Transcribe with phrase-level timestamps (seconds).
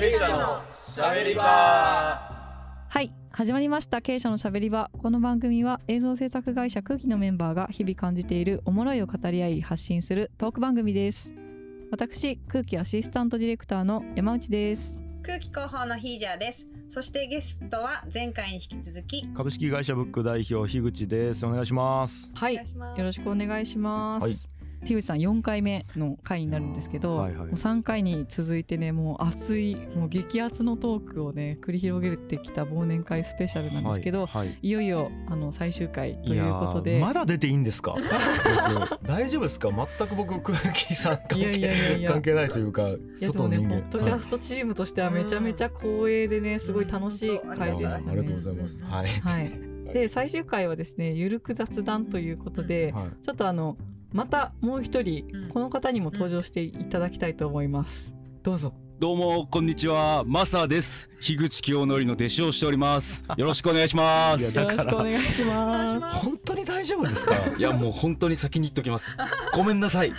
[0.00, 0.62] 経営者の
[0.96, 1.42] しゃべり場。
[1.42, 4.00] はい始まりました。
[4.00, 4.90] 経営者のしゃべり場。
[4.96, 11.34] この番組は映像制作会社空気のメンバーが日々感じているおもろいを語り合い発信するトーク番組です。
[11.90, 14.98] 私空気アシスタントディレクターの山内です。
[15.22, 16.64] 空気広報のヒージャーです。
[16.88, 21.44] そしてゲストは前回に引き続き株式会社ブック代表樋口です。
[21.44, 22.30] お願いします。
[22.34, 22.62] はいよ
[22.96, 34.58] ろしくお願いします、はい樋口さん4回目の回になるんですけど、はいはいもう3回に続いてねもう熱いもう激アツのトークをね繰り広げてきた忘年会スペシャルなんですけど、はいはい。
[34.62, 36.96] いよいよあの最終回ということで。
[36.98, 37.94] ーまだ出ていいんですか？
[38.90, 39.68] 僕大丈夫ですか？
[39.98, 41.60] 全く僕空気さん関係
[42.00, 48.04] や関係ないというかいやでもね、ポッドキャストチームとしてはめちゃめちゃ光栄でね、すごい楽しい回でしたね。
[48.08, 48.82] ありがとうございます。
[48.84, 49.08] はい。
[49.08, 49.50] はい。
[49.92, 53.24] で、最終回はですね、ゆるく雑談ということで、はい。
[53.24, 53.76] ちょっとあの、
[54.12, 58.12] またもう一人うん、この方にも登場していただきたいと思います。
[58.42, 58.74] どうぞ。
[58.98, 60.24] どうもこんにちは。
[60.26, 61.08] マサです。
[61.20, 63.24] 樋口清則の弟子をしております。
[63.36, 64.42] よろしくお願いします。
[64.56, 66.18] よろしくお願いします。
[66.18, 67.34] 本当に大丈夫ですか？
[67.56, 69.06] いやもう本当に先に言っときます。
[69.54, 70.12] ごめんなさい。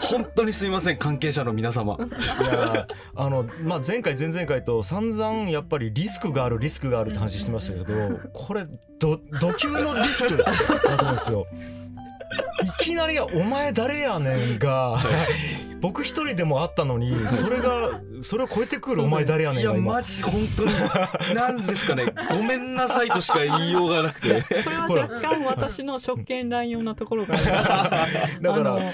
[0.00, 0.96] 本当にすみません。
[0.96, 1.98] 関係者の皆様。
[1.98, 8.66] いやあの、まあ、前回前々回と散々やっぱりリスクがあるリスクがあるって話してましたけどこれ
[8.98, 10.44] ど度級のリスクだ
[10.80, 11.46] と思うんですよ。
[12.84, 14.98] いきなり「お前誰やねん」が。
[15.80, 20.72] 僕一人でもあったのにそれがそれを超えてくる「お前誰やねん」いやマジ本当に。
[21.34, 22.06] なんですかね。
[22.30, 24.42] ごめんなさいとしか言いようがなくて。
[24.64, 28.40] これは若干私の職権乱用なところがあります。
[28.40, 28.92] だから、はい。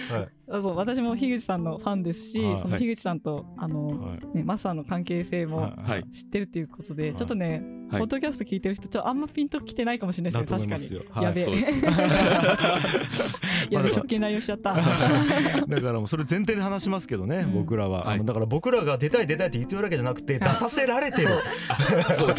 [0.53, 2.59] あそう私も樋口さんのファンですし、はい。
[2.59, 3.95] その樋口さんとあの、は
[4.35, 4.37] い。
[4.39, 6.05] ね、マサの関係性もはい。
[6.13, 7.15] 知ってるっていうことで、はい。
[7.15, 10.91] ちょっとね、はいポッドキャスト聞いてる人ちょっとあんまピンときてないかもしれないですね確かに、
[11.25, 11.47] やべえ、
[13.71, 14.75] やべえ職権乱用しちゃった。
[14.75, 14.89] だか
[15.69, 17.55] らもうそれ前提で話しますけどね、うん。
[17.55, 21.29] 僕らは、だから僕らが出たい出たいって言ってるわけじゃなくて、出させられてる。
[22.17, 22.35] そうで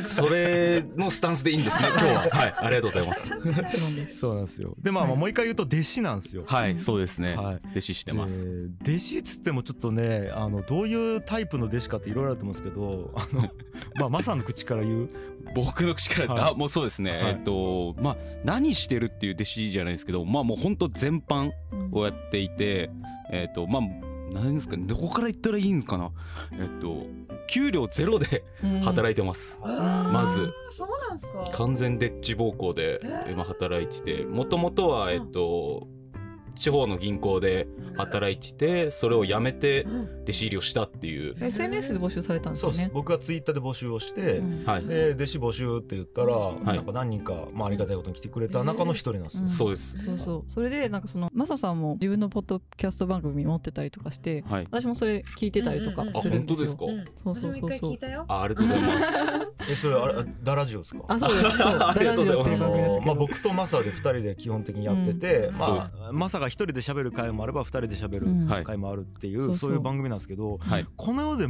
[0.00, 0.14] す。
[0.14, 2.20] それのスタンスでいいんですね今日は。
[2.30, 2.54] はい。
[2.56, 3.30] ありがとうございます。
[3.34, 4.74] もちろんですそうなんですよ。
[4.82, 6.44] でまあもう一回言うと弟子なんですよ。
[6.46, 7.60] はいそうですね、はい。
[7.70, 13.42] 弟子してます、えー弟子っつってもちょっとねあのどういうタイプの弟子かっていろいろあると思うんですけどあの
[13.98, 15.08] まあマサの口から言う
[15.54, 16.50] 僕の口からですか、はい。
[16.52, 17.22] あもうそうですね、はい。
[17.32, 21.52] えっとまあ何してるっていう弟子じゃないですけどまあもう本当全般
[21.92, 22.90] をやっていて、
[23.30, 23.82] えっとまあ
[24.32, 26.10] 何ですかねどこから言ったらいいんですかな？
[26.52, 27.06] えっと
[27.46, 28.42] 給料ゼロで
[28.82, 30.50] 働いてます、まず。
[30.70, 31.50] そうなんですか。
[31.52, 33.00] 完全でっち奉公で
[33.30, 35.86] 今働いててもともとはえっと
[36.56, 37.66] 地方の銀行で
[37.96, 39.86] 働いててそれを辞めて
[40.22, 42.94] 弟子入りをしたっていう、SNS で募集されたんですそうよねです。
[42.94, 44.64] 僕がツイッターで募集をして、うん。
[44.64, 46.76] はい、で弟子募集って言ったら、い。
[46.76, 49.48] なんか何人か、まあ、ありがたいことに来てくれた中の一人なんですよ、うん。
[49.48, 49.98] そうです。
[50.04, 54.66] そうそうそれでなんかそのマサさんも自分のポッドキャスト番組持ってたりとかしてはい。
[54.70, 56.18] 私もそれ聞いてたりとかうんうんうん。
[56.18, 56.66] あするんですよ。
[56.66, 57.52] 本当ですか、うんそうそうそう。
[57.52, 58.24] そう私も一回聞いたよ。
[58.28, 59.08] あありがとうございます。
[59.70, 61.04] えそれあれあダラジオですか？
[61.08, 61.58] あそうです。
[61.58, 61.78] そう。
[61.80, 63.06] ありがとうございます。
[63.06, 65.58] まあ、僕とマサで2人で基本的にやってて、うん。
[65.58, 65.66] ま
[66.08, 68.64] あ、マサが1人で喋る回もあれば2人で喋るうん。
[68.64, 69.58] 回もあるっていう、そうそう。
[69.58, 70.86] そういう番組なんですけどはい。
[70.96, 71.44] この世で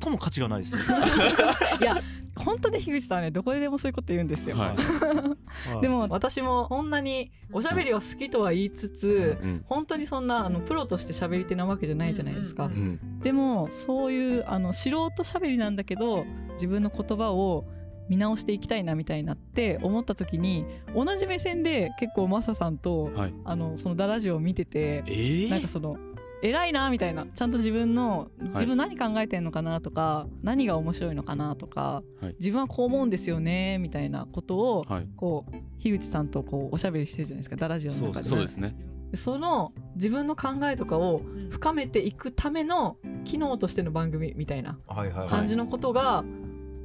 [0.00, 0.80] 最も価値がないですよ。
[1.80, 2.00] いや
[2.36, 4.76] 本当ね樋口さんはねどこででもそういうこと言うんですよ、はい。
[4.76, 5.80] はい。
[5.82, 13.20] でも私もこんなにおしゃべりは好きとは言いつつうん本当にそんなあのプロとして喋り手なわけじゃないじゃないですか、うんうん。
[13.20, 16.24] でもそういうあの素人しゃべりなんだけど
[16.54, 17.64] 自分の言葉を
[18.10, 23.34] 見直していきたいなみたいなって思った時に同じ目線で結構マサさんと、はい。
[23.44, 25.96] あのそのダラジオを見ててえー、なんかその
[26.42, 32.34] 偉いなみたいなちゃんと自分の自分何考えてんのかなとか、何が面白いのかなとか、はい。
[32.40, 35.08] 自分はこう思うんですよねみたいなことをはい。
[35.16, 38.28] こう樋口さんとこうおしゃべりしてるじゃないですかダラジオの中で。
[38.28, 38.74] そうですね。
[39.12, 45.28] でその自分の考えとかを深めていくための機能としての番組みたいなはいはいはい。
[45.28, 46.24] 感じのことが、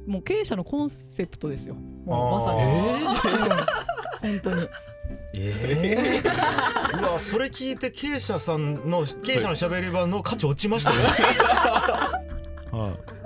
[0.06, 1.74] もう経営者のコンセプトですよ。
[1.74, 3.86] もうまさに、あ
[4.22, 4.68] うん本当に。
[5.34, 10.96] えー、うわそれ聞いて経営者さんの経営者のしゃべり場の価値落ちましたよ。
[12.72, 13.16] はい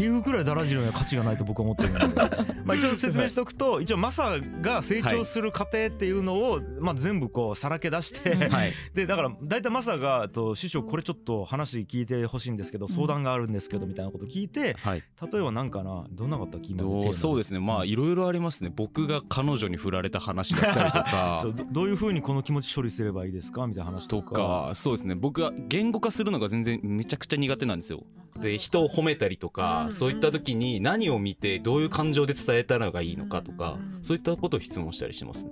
[0.01, 2.15] っていうくらいダラジオには価値がないと僕は思ってるので。
[2.65, 8.49] まあ一応説明しておくと一応マサが成長する過程っていうのを、まあ、全部こうさらけ出して、
[8.95, 15.03] でだから大体マサがと師匠これちょっと話聞いてほしいんですけど相談があるんですけどみたいなこと聞いてはい。
[15.31, 16.89] 例えばなんかなどんなかったっけ今の？
[16.89, 17.61] テーマどうそうですね。
[17.61, 18.73] まあいろいろありますね。
[18.75, 21.41] 僕が彼女に振られた話だったりとか。
[21.45, 23.67] そうどどういうふうにこの気持ち処理すればいいですか？
[23.67, 24.73] みたいな話とか。
[24.75, 25.15] そうですね。
[25.15, 28.03] 僕は言語化するのが全然めちゃくちゃ苦手なんですよ。
[28.41, 35.51] で人を褒めたりとか、うんそういった時に何を見てどういう感情で伝えたらがいいのかとか、うんそういったことを質問したりしてますね。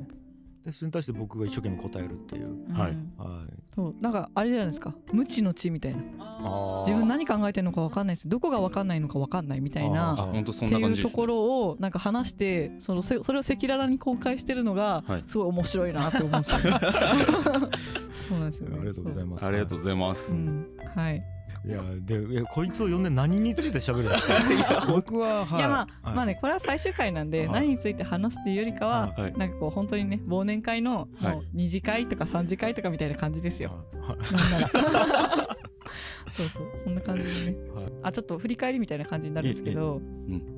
[0.65, 2.73] でそれに対して僕が一生懸命答えるっていう。
[2.73, 2.91] はい。
[2.93, 3.53] うんはい。
[3.75, 4.95] そうなんかあれじゃないですか。
[5.13, 6.01] 無知の知みたいな。
[6.01, 8.29] か自分何考えてるのか分かんないです。
[8.29, 10.17] どこが分かんないのか分かんないみたいあな。
[10.17, 15.23] 本当そんってな感じです、ね、いうところをなんか話してそのそそれを赤裸々に公開してるのがはい。
[15.27, 16.51] すごい面白いなって思うし。
[18.29, 19.47] そうなんですよ、ね、ありがとうございます。
[19.47, 20.67] ありがとうございます、うん。
[20.95, 24.87] はいいやでこいつを呼んで何について喋るんですか？
[24.91, 25.59] 僕ははい。
[25.59, 26.17] いやまあ、はい。
[26.17, 27.49] まあねこれは最終回なんで、はい。
[27.51, 29.33] 何について話すっていうよりかは、はい。
[29.37, 31.35] なんかこう本当にね忘年会のはい。
[31.37, 34.19] もう2次会とか3次会とかみたいな感じですよ、はい。
[34.19, 34.59] なんな
[35.39, 35.57] ら。
[36.31, 37.85] そうそうそんな感じでね、はい。
[38.03, 40.58] あちょっと振り返りみたいな感じになるんですけど、ええうん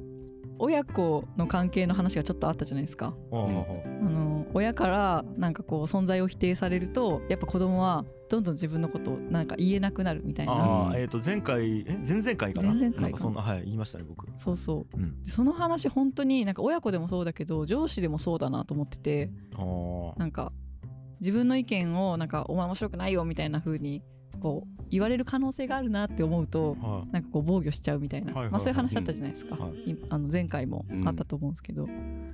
[0.62, 3.14] 親子の関係の話がちょっとあったじゃないですか。
[3.32, 10.52] あの親からなんかこう存在を否定されるとやっぱ子供はどんどん自分のことをなんか言えなくなるみたいな。
[10.52, 12.74] ああえっ、と前回え前々回かな？
[12.74, 13.08] 前々回かな？
[13.08, 14.26] んかそんなはい言いましたね僕。
[14.38, 14.96] そうそう。
[14.96, 15.24] うん。
[15.24, 19.30] でその話本当になんか親子でもそうだけど上司でもそうだなと思ってて
[20.16, 20.52] なんか
[21.20, 24.02] 自分の意見をなんかお前面白くないよみたいな風に
[24.40, 28.52] こう言われる可能性があるなって思うとはなんかこう防御しちゃうみたいな、はいはいはい。
[28.52, 29.90] まあ、そういう話あったじゃないですか、はい。
[29.90, 31.86] いあの前回もあったと思うんですけど、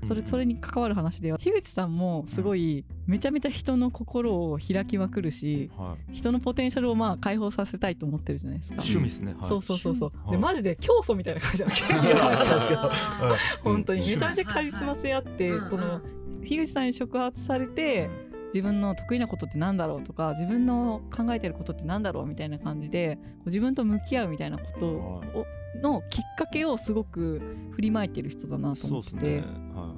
[0.05, 0.27] それうん。
[0.27, 6.15] それに関わる話では樋口さんもすごいめちゃめちゃ人の心を開きまくるしいはい。
[6.15, 8.77] 人のポテンシャルをまあ解放させたいと思ってるじゃないですか。
[8.77, 9.35] 趣味ですね。
[9.39, 9.49] はい。
[9.49, 10.31] そうそうそうそう、はい。
[10.33, 12.91] でマジで教祖みたいな感じなんですけど
[13.63, 16.01] 本当にうんめちゃめちゃカリスマ性あって、うんその
[16.47, 18.09] 樋口さんに触発されて
[18.47, 25.47] 自分の得意なことってなんだろうとか自分の考えてることってなんだろうみたいな感じでこう自分と向き合うみたいなことを
[25.83, 27.41] のきっかけをすごく
[27.73, 29.27] 振りまいてる人だなと思ってて。
[29.41, 29.45] ね。
[29.75, 29.95] は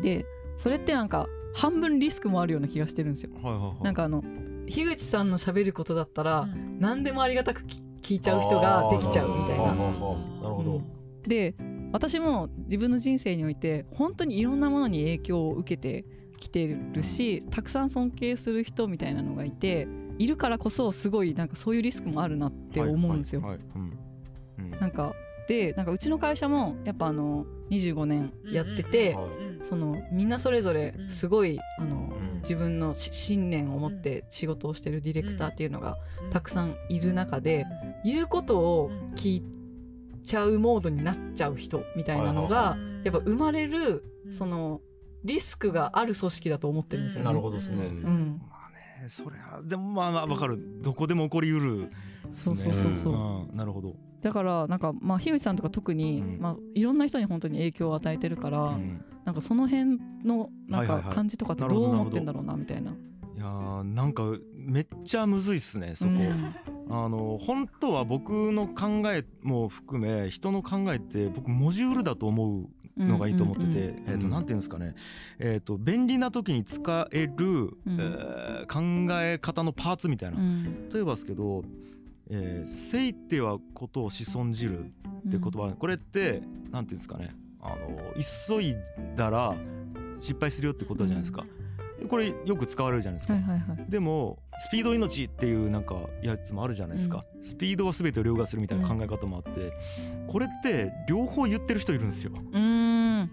[0.00, 0.24] で
[0.56, 3.30] それってなんか半分リスクもあるような気がしてるんですよ。
[3.32, 3.82] いはいはいはい。
[3.82, 4.22] なんかあの
[4.66, 6.78] 樋口さんの喋ることだったら、うん。
[6.78, 9.64] 何でもありがたくき聞いちゃう人ができちゃうみたいな。
[9.64, 10.82] なるほど。
[11.26, 11.54] で
[11.92, 16.04] 私も自分の人生において本当にいろんなものに影響を受けて
[16.38, 19.88] きてるしたくさん尊敬する人みたいなのがいて
[20.18, 23.42] いるからこそすごいなんかそういうリスクもあるなって思うんですよ。
[24.80, 25.14] なんか
[25.48, 29.28] でなんかうちの会社もやっぱあの25年やってて、はい。
[29.62, 32.28] そのみんなそれぞれすごい、あのうん。
[32.38, 35.96] 自分のし信念を持って仕事をしてるディレクターっていうのが
[36.30, 37.66] たくさんいる中で、
[38.04, 39.42] 言うことを聞い
[40.22, 44.80] ちゃうモードになっちゃう人みたいなのがやっぱ生まれるその
[45.24, 47.26] リスクがある組織だと思ってるんですよね。
[47.26, 47.86] なるほどですね。
[47.86, 48.70] うん、まあ
[49.02, 50.58] ねそれはでもまあまあわかる。
[50.82, 51.90] どこでも起こりうる
[52.32, 53.12] そうそうそうそう、
[53.50, 53.56] うん。
[53.56, 53.96] なるほど。
[54.20, 56.40] だからなんかまあ樋口さんとか特に、うん。
[56.40, 59.04] まあ、いろんな人に本当に影響を与えてるから、うん。
[59.24, 62.92] なんかその辺のなんか感じとかってどどう思ってんだろうなみたいな。
[62.92, 64.24] いやーなんか
[64.54, 66.54] めっちゃむずいっすねそこ、うん。
[66.90, 72.68] あの本当は僕の考えも含め人の考えって僕モジュールだと思う
[72.98, 74.94] のがいいと思ってて、うんうんえー、とうんなんていうんですかね、
[75.38, 77.72] えー、と便利な時に使える、うん。
[77.86, 78.80] えー考
[79.22, 80.88] え方のパーツみたいな、うん。
[80.90, 81.64] 例えばですけど
[82.28, 84.84] 「えー、せいてはことを子孫じる」
[85.26, 87.34] って言葉、これってなんていうんですかね。
[87.60, 87.76] あの
[88.14, 88.76] 急い
[89.16, 89.54] だら
[90.20, 91.44] 失敗するよってことじゃないですか、
[92.08, 93.34] これよく使われるじゃないですか。
[93.88, 99.72] でもスピード命っていうなんかやつもあるじゃないですか、スピードは全てを凌駕するみたいな考え方もあって、
[100.26, 102.77] これって両方言ってる人いるんですよ、うーん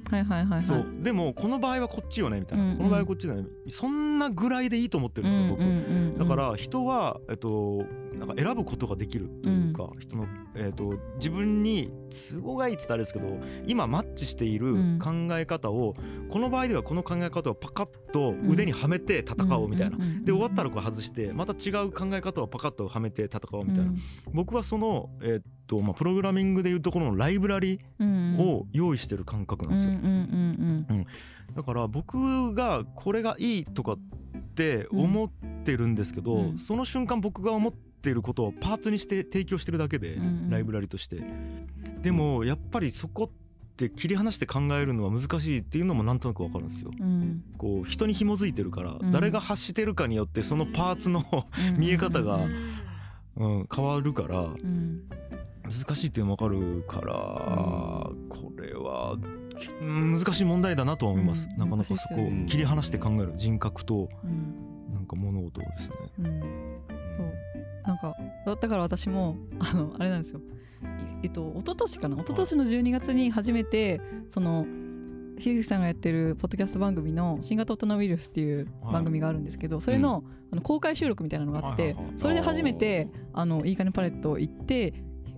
[0.10, 0.62] はいはいはいはい。
[0.62, 0.86] そう。
[1.02, 2.78] でもこの場合はこっちよねみたいな、うんうん。
[2.78, 3.48] この場合はこっちだよね。
[3.70, 5.82] そんなぐらいでいいと思ってるんですよ、僕、うんうんうんう
[6.16, 6.18] ん。
[6.18, 11.92] だから人は、えっと、なんか選ぶことができるというか、人の、えっと、自分に
[12.34, 15.00] 都合がいいって言ったらあれですけど今マッチしているうん。
[15.00, 15.96] 考え方を、
[16.30, 19.98] この場合ではこの考え方をパカッと腕にはめて戦おうみたいな。
[19.98, 23.92] んんんで終わったらこれ外してまた違う考え方をパカッとはめて戦おうみたいな、
[24.34, 30.86] 僕はその、えっとまあ、プログラミングでいうところのライブラリうんを用意してる感覚なんですよ、うんうん。
[30.90, 31.06] うん
[31.54, 33.98] だから僕がこれがいいとかっ
[34.56, 35.30] て思っ
[35.64, 36.58] てるんですけど、うん。
[36.58, 40.50] その瞬間僕が思っていることをパーツにして提供してるだけで、うんうん。
[40.50, 41.22] ライブラリとして。
[42.02, 46.92] でもやっぱりそこって切り離して考えるのは難しいっていうのもなんとなくわかるんですよ。
[46.98, 47.06] うん。
[47.06, 49.12] うんこう人に紐づいてるから、うん。
[49.12, 51.80] 誰が発してるかによってそのパーツのうん。
[51.80, 52.76] 見え方がうん。
[53.38, 55.04] うん、変わるからうん。
[55.66, 57.14] 難しいっていうのも分かるから、
[58.30, 59.18] これは
[59.82, 61.58] 難しい問題だなとは思います、うん。
[61.58, 64.94] なかなかそこを切り離して考える人格とうん。
[64.94, 65.96] なんか物事をですね。
[66.20, 66.42] うん。
[67.12, 67.34] そう。
[67.86, 70.40] なんかだだから私もあのあれなんですよ。
[70.40, 70.44] い
[71.24, 72.16] えっと一昨年かな？
[72.16, 74.66] 一昨年の12月に初めてその
[75.38, 84.94] 樋口さんがやってるポッドキャスト番組の「新型大人ウイルス」っていう番組があるんですけど、それの,、あの公開収録みたいなのがあって、それで初めてあのいいかねパレット行って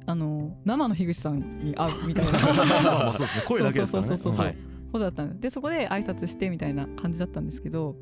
[0.07, 2.31] あの生の樋口さんに会うみたいな。
[2.39, 3.43] まあまあそうですね。
[3.45, 4.07] 声だけですからね。
[4.07, 4.45] そうそうそうそう。
[4.45, 4.55] はい。
[4.91, 5.39] ことだったんです。
[5.41, 7.97] でそこで挨拶してみたいな感じだったんですけど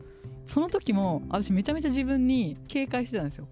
[0.46, 3.48] その時も私めちゃめちゃ自分に警戒してたんですよ。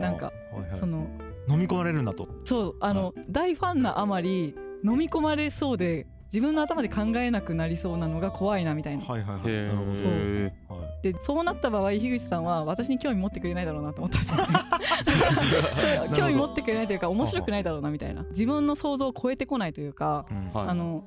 [0.00, 0.32] なんかは
[0.66, 0.78] いはい。
[0.78, 1.08] その
[1.48, 2.28] 飲み込まれるなと。
[2.44, 9.04] そうあの、大ファンなあまり飲み込まれそうで自分の頭で考えなくなりそうなのが怖いなみたいな。
[9.04, 9.52] はいはいはい。
[9.52, 9.92] へなるほど。
[9.94, 18.06] えはいでそうなった場合樋口さんは私に興味持ってくれないだろうなと思ったんですよそう 興味持ってくれないというか面白くないだろうなみた。
[18.08, 20.52] いな自分の想像を超えてこないというか、うん。
[20.52, 20.68] はい。
[20.68, 21.04] あの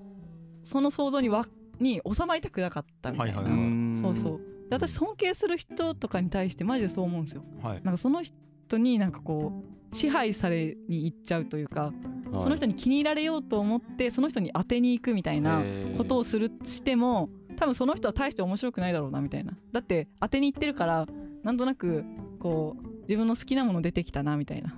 [0.64, 1.46] その想像にわ
[1.80, 4.40] に収まりたくなかったみたいな、はいはいそうそう。
[4.70, 7.44] で私尊敬する人とかに対してマジでそう思うんですよ。
[7.62, 7.82] はい。
[7.84, 11.92] なんかその人になんかこう支配されに行っちゃうというか、は
[12.38, 12.42] い。
[12.42, 15.64] その人に気に入られようと思ってその人に当てに行くみたいな
[15.98, 17.30] ことをするしても
[17.60, 19.54] 多分その人は大して面白くないだろうなみたいな。
[19.72, 21.06] だって当てに行ってるから
[21.44, 22.04] なんとなく
[22.40, 24.74] こう自分の好きなもの出てきたなみたいな。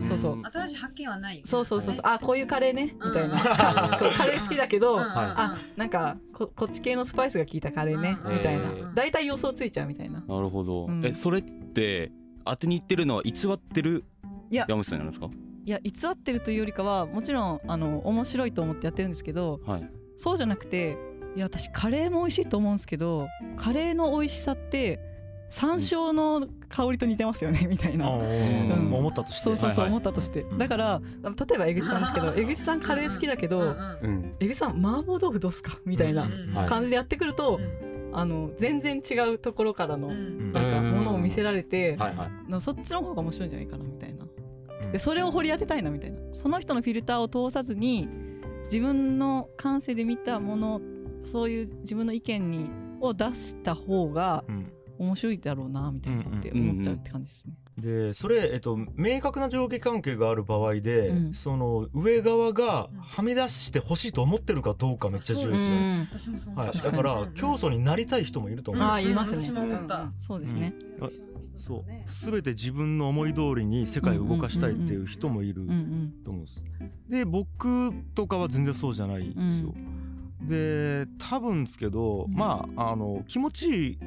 [0.00, 0.08] うん。
[0.08, 0.42] そうそう。
[0.44, 1.40] 新しい発見はない。
[1.44, 2.02] そうそうそうそう。
[2.04, 2.94] あこういうカレーね。
[3.02, 8.18] みたいな、 カレー好きだけど、あなんかここっち系のスパイスが効いたカレーね。
[8.24, 8.92] うんみたいな。
[8.94, 10.20] 大体予想ついちゃうみたいな。
[10.20, 11.04] なるほど、うん。
[11.06, 12.12] えそれって
[12.44, 14.04] 当てにいってるのは偽ってる
[14.50, 14.66] いや。
[14.68, 15.30] 山口さんなんですか？
[15.64, 19.90] いや偽ってるというよりかはもちろんあの面白いと思ってやってるんですけどはい。
[20.16, 20.96] そうじゃなくて
[21.36, 24.98] いや私カレーも美味しいと思うんですけどカレーの美味しさって
[25.50, 28.06] 山椒の香りと似てますよね みたいな。
[28.08, 29.44] あうん思ったとして。
[29.44, 29.88] そうそうそうはいはい。
[29.90, 30.58] 思ったとして、うん。
[30.58, 33.76] だから例えば江口さんですけど 江口さんカレー好きだけど、
[34.40, 35.78] 江口さん麻婆豆腐どうすか？
[35.84, 36.28] みたいな
[36.66, 38.18] 感じでやってくると、うん。
[38.18, 40.52] あの全然違うところからの、うん。
[40.52, 41.96] なんかものを見せられて、
[42.58, 44.24] そっちの方が面白いんじゃないかなみたいな。
[44.84, 44.90] うん。
[44.92, 46.18] でそれを掘り当てたいなみたいな。
[46.32, 48.08] その人のフィルターを通さずに
[48.64, 50.80] 自分の感性で見たもの
[51.26, 54.72] そういう自分の意見にを出した方がうん。
[54.98, 57.54] 面白いだろうなみたいなって思っちゃうって感じですね。
[57.78, 61.34] でそれ、えっと、明確な上下関係がある場合で、うん。
[61.34, 65.58] その上側がはみ出してほしいと思ってるかどうかめっちゃ重要で
[66.18, 67.34] すよ、はい、だからうん。
[67.34, 69.08] 競争になりたい人もいると思うんあですよ。
[69.10, 69.42] あいますね。
[69.42, 69.96] 私も思った。
[69.96, 70.02] うん。
[70.04, 70.14] うん。
[70.18, 70.40] そう。
[70.40, 70.74] ですね。
[71.56, 71.84] そう。
[72.32, 76.64] 全て自分の思い通りに世界を動かしたいっていう人もいるうんうんと思うんです。
[77.08, 79.74] で僕とかは全然そうじゃないんですよ。
[80.46, 82.34] で多分ですけど、うん。
[82.34, 83.98] まああの気持ちいい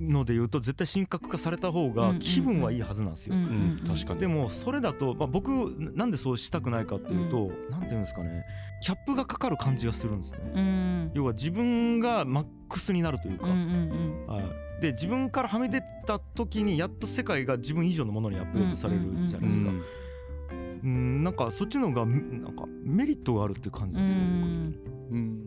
[0.00, 3.34] ので言うと絶対神格化された方が気分はいいはずなんですよ。
[3.34, 4.20] うんうん確かに。
[4.20, 5.48] でもそれだと、まあ、僕
[5.94, 8.44] なんでそうしたくないかっていうと、なんていうんですかね。
[8.82, 10.38] キャップがかかる感じがするんですね。
[10.54, 11.10] うん。
[11.14, 19.70] 要は自分がマックスになるというか、うんうんはい、で自分からはみ出た時にやっと世界が自分以上のものにアップデートされるじゃないですか。
[19.70, 19.82] うん
[20.84, 24.76] うんなんかそっちの方がんなんかメリットがあるっていう感じですよ、ん。
[25.10, 25.45] うん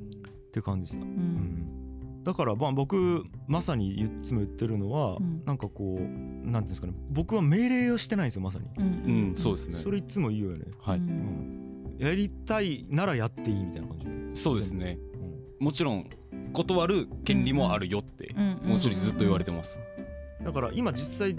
[0.50, 1.08] って感じです、ううん。
[1.08, 5.44] ん、だからまあ僕まさにいつも言ってるのは、うん。
[5.46, 6.94] なんかこうなんていうんですかね。
[7.12, 9.76] 僕は命令をしてないんですよまさに、うんうんそうですね。
[9.76, 10.98] それいつも言うよね、はい。
[10.98, 11.96] うん。
[12.00, 14.00] やりたいならやっていいみたいな感
[14.34, 14.98] じ、そうですね。
[15.60, 15.66] うん。
[15.66, 16.10] もちろん
[16.54, 18.70] 断る権利もあるよってうん。
[18.70, 19.80] もう一人ずっと言われてます。
[20.44, 21.36] だから今実際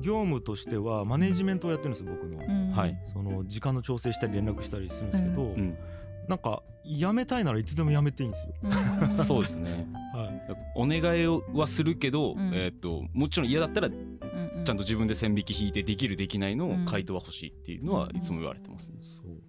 [0.00, 2.70] 業務としてはマネジメントをやってるんですよ僕の、うん。
[2.72, 2.98] はい。
[3.12, 5.76] その時間の調整したり連絡したりするんですけど、うん
[6.28, 9.18] なんか辞めたいならいつでも辞めていいんですよ、うん。
[9.24, 9.86] そうですね。
[10.14, 10.42] はい。
[10.74, 12.52] お願いはするけどうん。
[12.54, 14.64] えっともちろん嫌だったらうんうん。
[14.64, 18.98] ちゃんと自分で線引き引いてできるできないの回答は欲しいっていうのはいつも言われてますね。
[19.00, 19.47] そう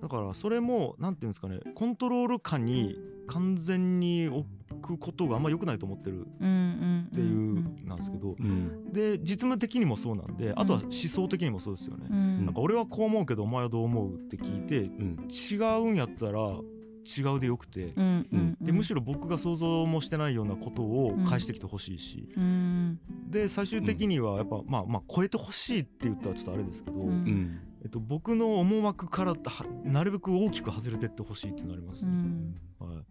[0.00, 4.46] だからそれもなんていうんですかねコントロール下に完全に置
[4.80, 8.36] くことがあんま良くないと思ってるっていうなんですけど。
[8.38, 12.46] うんで実務的にもそうなんであとは思想的にもそうですよね、うん。
[12.46, 15.28] なんか俺はこう思うけどお前はどう思うって聞いてうん。
[15.28, 15.56] 違
[15.90, 22.28] うんやったら違うでよくてうんうんでむしろ僕が想像もしてないようなことを返してきてほしいし。
[22.34, 22.98] うん。
[23.28, 27.08] で最終的にはやっぱまあまあ超えてほしいって言ったらちょっとあれですけど、うん。
[27.08, 32.04] うんえっと、僕の思惑からはなるべく大きく外れてってほしいってなります。
[32.04, 32.10] ね。
[32.10, 32.60] うん。
[32.80, 33.04] はい。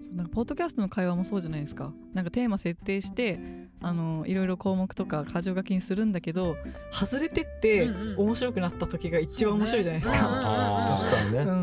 [0.00, 1.92] そうなんかポッドキャストの会話もそうじゃないですか。
[2.14, 3.38] なんかテーマ設定して
[3.80, 6.56] あのいろいろ項目とか箇条書きにするんだけこ
[6.90, 10.18] 外れてって面白くなった時が一番面白いじゃないですか。
[10.20, 11.38] あー確かにね。
[11.40, 11.48] うん。
[11.48, 11.54] うん。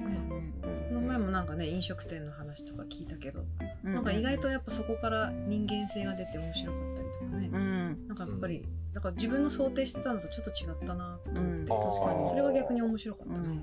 [0.00, 0.52] うん
[0.88, 3.44] この前もなんかね飲食店の話とか聞いたけど、
[3.84, 3.94] うん。
[3.94, 8.08] なんか意外とやっぱそこから人間性が出て面白かったりとかね、うん。
[8.08, 11.66] なんかやっぱりだから自分の想定してたのとちょっと違ったなと思って、うん。
[11.66, 13.62] 確かにそれが逆に面白かったね、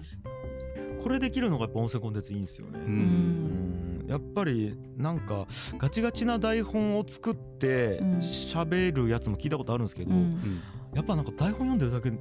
[1.03, 2.79] これできるのがやっぱ音声コンテンツいいんですよね。
[2.79, 3.99] ううん。
[4.01, 4.07] うん。
[4.07, 5.47] やっぱりなんか
[5.77, 8.17] ガチガチな台本を作ってうん。
[8.17, 10.11] 喋るやつも聞いたことあるんですけど、
[10.93, 12.11] やっぱなんか台本読んでるだけ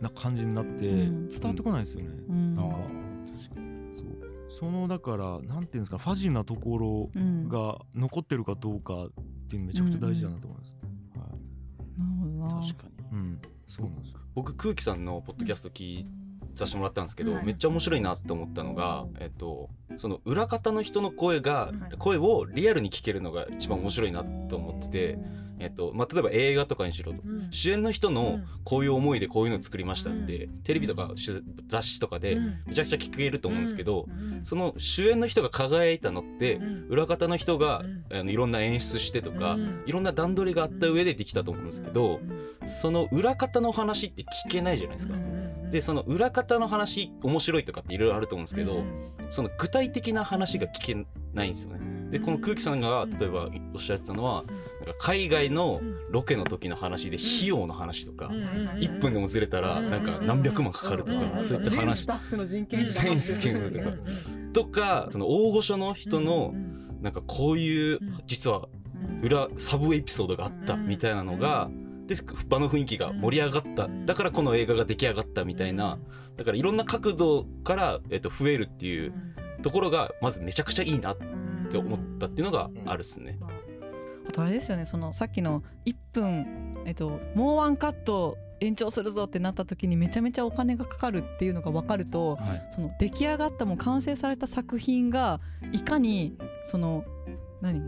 [0.00, 1.28] な感じになってうん。
[1.28, 2.08] 伝わってこないですよね。
[2.28, 2.56] うん。
[2.58, 2.62] あ
[3.96, 4.50] そう。
[4.50, 7.48] そのだからなんていうんですかファジーなところうん。
[7.48, 9.08] が残ってるかどうか
[9.48, 10.76] っていうのめちゃくちゃ大事だなと思います。
[11.16, 12.00] はい。
[12.00, 12.66] なるほどな。
[12.66, 13.18] 確かに。
[13.18, 14.18] うん、そうなんですよ。
[14.34, 16.04] 僕空気さんのポッドキャスト聞
[16.54, 21.96] させてもらったんですけど、はいめっちゃ面白いなって思ったのが、えっと、その裏方の人の声が、はい。
[21.96, 25.18] 声をリアルに聞けるのが一番面白いなと思ってて
[25.60, 27.48] えっとまあ、例えば映画とかにしろとうん。
[27.50, 28.44] 主演の人のうん。
[28.64, 31.30] こういう思いでこういうのを作りましたって、うテレビとかし
[31.66, 32.62] 雑誌とかでうん。
[32.66, 34.44] めちゃくちゃ聞けると思うんですけど、うん。
[34.44, 36.86] その主演の人が輝いたのって、うん。
[36.88, 38.18] 裏方の人が、うん。
[38.18, 39.82] あのいろんな演出してとか、うん。
[39.86, 42.20] いろんな段取りがあった上でできたと思うんですけど、
[42.66, 45.14] その裏方の話って聞けないじゃないですか。
[45.70, 48.84] でその裏方の話面白いとかっていろいろあると思うんですけど、
[49.30, 52.10] その具体的な話が聞けないんですよね。
[52.10, 54.44] でこの空気さんが例えばおっしゃってたのは、
[54.88, 55.80] か海外の
[56.10, 62.06] ロケの時の話で費用の話とか、1分でもずれたらなんか何百万かかるとか、うんそういった話。
[62.06, 62.84] ッフの人件
[63.72, 63.90] とか
[64.52, 66.54] とかその大御所の人の
[67.00, 68.18] なんかこういううん。
[68.26, 68.68] 実は
[69.22, 71.70] 裏サブエピソードがあったみたいなのが、
[72.06, 72.14] で
[72.48, 74.06] 場の雰囲気が盛り上がった、うん。
[74.06, 75.98] だからこの映画が出来上がったみたいな、
[76.36, 79.12] だからいろんな角度から、えっと、増えるっていう
[79.62, 81.16] ところがまずめちゃくちゃいいなっ
[81.70, 83.38] て思ったっていうのがあるっすね。
[84.28, 92.68] あとあれですよねそのさっきの1分、えっと、もうワンカット延長するぞってなった時にめちゃめちゃお金がかかるっていうのが分かるとはい。
[92.70, 95.40] その出来上がったもう完成された作品が
[95.72, 97.04] いかにその
[97.60, 97.80] 何？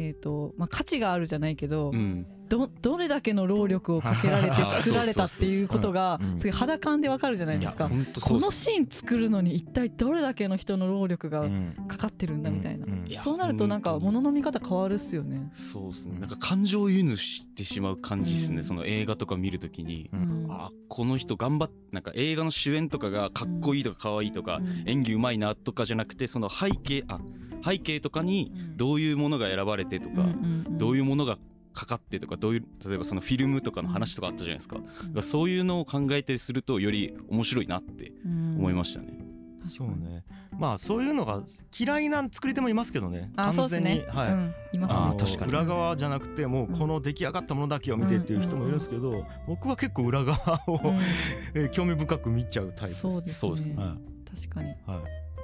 [0.00, 7.88] えーとまあ、価値があるじゃないけど、うんどどれだけの労力をかけられて作られたっていうことが うんすごい肌感でわかるじゃないですか。
[7.88, 11.74] このシーン作るのに一体どれだけの人の労力がうん。
[11.86, 12.86] かかってるんだみたいな、
[13.20, 14.12] そうなるとなんか本当に。
[14.12, 15.50] 物の見方変わるっすよね。
[15.52, 16.18] そうですね。
[16.18, 18.64] なんか感情移入してしまう感じですね、うん。
[18.64, 20.46] その映画とか見るときに、うん。
[20.50, 24.88] あこの人頑張っなんか映画の主演とかがかっこいいとか可愛いとか、うん。
[24.88, 27.20] 演技うまいなとかじゃなくてその背景あ
[27.64, 30.26] 背景とかにどういうものが選ばれてとか、
[30.70, 31.38] どういううものが
[31.78, 34.78] かかってとかどういう例えばそのフィルムとかの話とかあったじゃないですか,、
[35.22, 39.18] そういうのを考えてするとより面白いなって思いましたね。
[39.64, 40.24] そうね。
[40.58, 41.42] まあそういうのが
[41.78, 43.30] 嫌いな作り手もいますけどね。
[43.36, 44.04] あそうですね。
[44.08, 45.00] はい、うん、いますね。
[45.00, 45.52] あー確かに。
[45.52, 50.98] 裏側じゃなくてもうこの出来上がったものだけを見てっていう人もいるんですけど、僕は結構裏側を、うん。
[51.54, 53.00] えー興味深く見ちゃうタイプです。
[53.00, 53.76] そうですそうですね。
[53.76, 54.36] はい。
[54.36, 54.68] 確かに。
[54.68, 54.78] はい、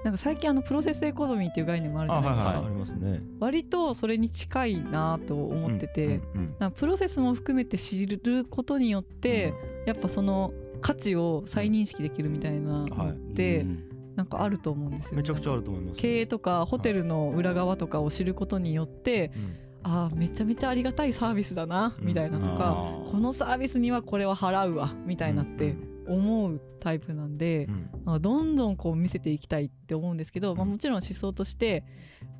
[0.05, 2.51] なんか最近あのプロセスエコノミーっていう概念もあるじあゃないですか。
[2.51, 2.67] はいはい。
[2.67, 3.23] ありますね。
[3.41, 9.55] 割とそれに近いなと思ってて、うんうんなんかプロセスも含めて知ることによって、
[9.87, 13.85] やっぱその価値を再認識できるみたいなのって、うん。
[14.15, 15.17] なんかあると思うんですよ、ね。
[15.17, 16.01] めちゃくちゃあると思います。
[16.01, 19.57] 経営とかホテルの裏側とかを知ることによって、うん。
[19.87, 22.07] ああめちゃめちゃありがたいサービスだなうん。
[22.07, 25.75] みたいなとか、このサービスにはこれは払うわみたいなって
[26.07, 27.69] 思うタイプなんで
[28.07, 28.23] う、ん。
[28.23, 31.85] どんどんこう見せていきたいって思うんですけど、まあ、もちろん思想として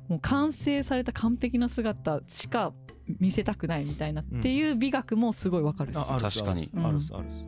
[0.07, 2.73] もう完成された完璧な姿しか
[3.19, 5.99] 見せたくないみたいなっていう美学もすごいわかるっす。
[5.99, 6.39] ああるっす。
[6.39, 7.45] 確かにあるっすあるっす。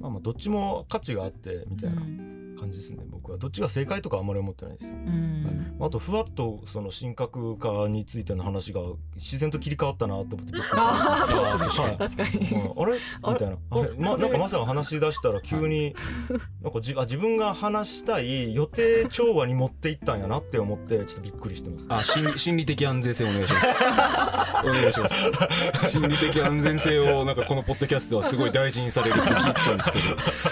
[0.00, 2.02] まあまあどっちも価値があってみたいな。
[2.02, 3.04] うん感じですね。
[3.08, 4.92] 僕はどっちが正解とかあんまり思ってないです。
[4.92, 8.80] うんあとふわっとその神格化についての話が
[9.16, 12.62] 自然と切り替わったなと思って びっくりああしたそうですねはい確かに。
[12.62, 12.98] うんあれ？
[13.32, 13.90] みたいなあれ？
[13.98, 15.94] まおなんかまさか話し出したら急に
[16.62, 21.86] なんかじあ自分が話したい予定調和に持っていったんやなって思ってちょっとびっくりしてます。
[21.88, 23.66] あ心理心理的安全性お願いします。
[24.64, 25.90] お願いします。
[25.90, 30.04] 心理的安全性をなんかこのポッドキャストはすごい大事にされるって聞いてたんですけど、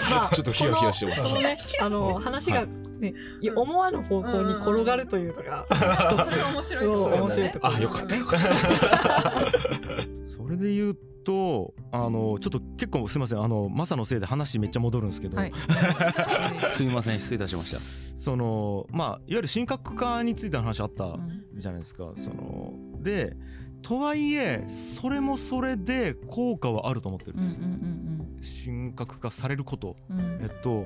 [0.09, 1.23] まあちょっとヒヤヒヤしてます。
[1.91, 6.35] そのね、あの話がね、いや思わぬ方向に転がるというのが一つ。
[6.53, 7.21] 面白いところだね。
[7.21, 7.73] 面白いところ。
[7.73, 8.47] あよかったよかった。
[10.25, 13.39] それで言うとあのちょっと結構すみません。
[13.41, 15.51] あのマサのせいで話めっちゃ戻るんですけど、はい。
[16.73, 17.79] すいません失礼いたしました。
[18.15, 21.43] そのまあいわゆる神格化についての話あったうん。
[21.55, 22.11] じゃないですか。
[22.17, 23.35] そので
[23.81, 28.69] とはいえそれもそれで効果はあると思ってるんうんうです。
[28.69, 29.95] ん神格化されること。
[30.09, 30.39] うんうん。
[30.41, 30.85] えっと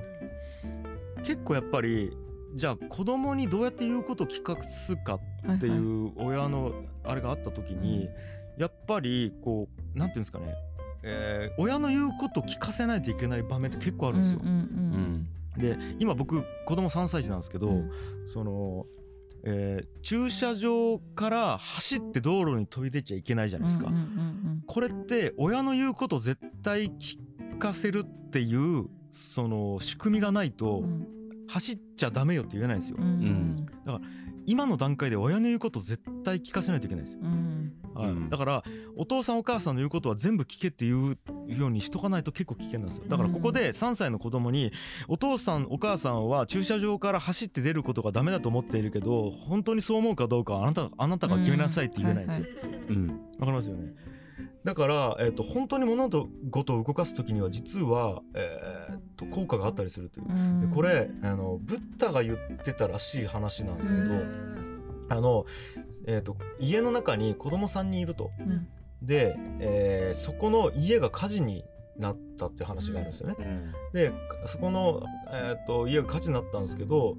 [1.26, 2.16] 結構やっぱり
[2.54, 5.18] じゃあ子供にどうやって言うことを聞かすか
[5.52, 6.72] っていう親の
[7.04, 8.08] あれがあった時に、
[8.56, 10.54] やっぱりこうなんていうんですかね、
[11.02, 14.40] えー親の言うことを聞かせないといけない場面って結構あるんですよ。
[14.42, 17.90] うんうんで今僕子供3歳児なんですけど、うん。
[18.26, 18.86] その、
[19.44, 23.90] えー駐車場から走って道路に飛び出ちゃいけないじゃないですか。
[24.66, 27.18] これって親の言うことを絶対聞
[27.58, 31.15] かせるっていうその仕組みがないとうん
[31.48, 32.96] 走っちゃダメよって言えないんですよ。
[32.98, 33.04] うん。
[33.04, 33.56] うん。
[34.48, 37.20] 今の段階で親の言うことを絶対聞かせないといけないんですよ。
[37.22, 37.72] うん。
[37.94, 38.10] はい。
[38.10, 38.30] うん。
[38.30, 38.62] だから
[38.96, 43.04] お父さんお母さんの言うことは全部聞けっていうようにしとかないと結構危険なんですよ。
[43.08, 44.72] だからここで3歳の子供に
[45.08, 52.46] お父さんお母さんは駐車場から走って出ることがダメだと思っているけど本当にそう思うかどうかはあなたあなたが決めなさいって言えないんですよ。
[52.88, 53.08] うん。
[53.08, 53.92] わかりますよね？
[54.64, 56.08] だから、えー、と本当に物
[56.50, 60.68] 事を動かす時には実は、えー、と効果があったりするという。
[60.68, 64.14] でこれあのブッダが言ってたらしい話なんですけど、
[65.08, 65.46] あの、
[66.06, 68.30] えー、と家の中に子供3人いると。
[68.38, 68.68] うん
[69.02, 71.64] で、えーそこの家が火事に
[71.98, 73.36] なったっていう話があるんですよね。
[73.38, 74.12] うんで
[74.46, 77.16] そこの、えー、と家が火事になったんですけど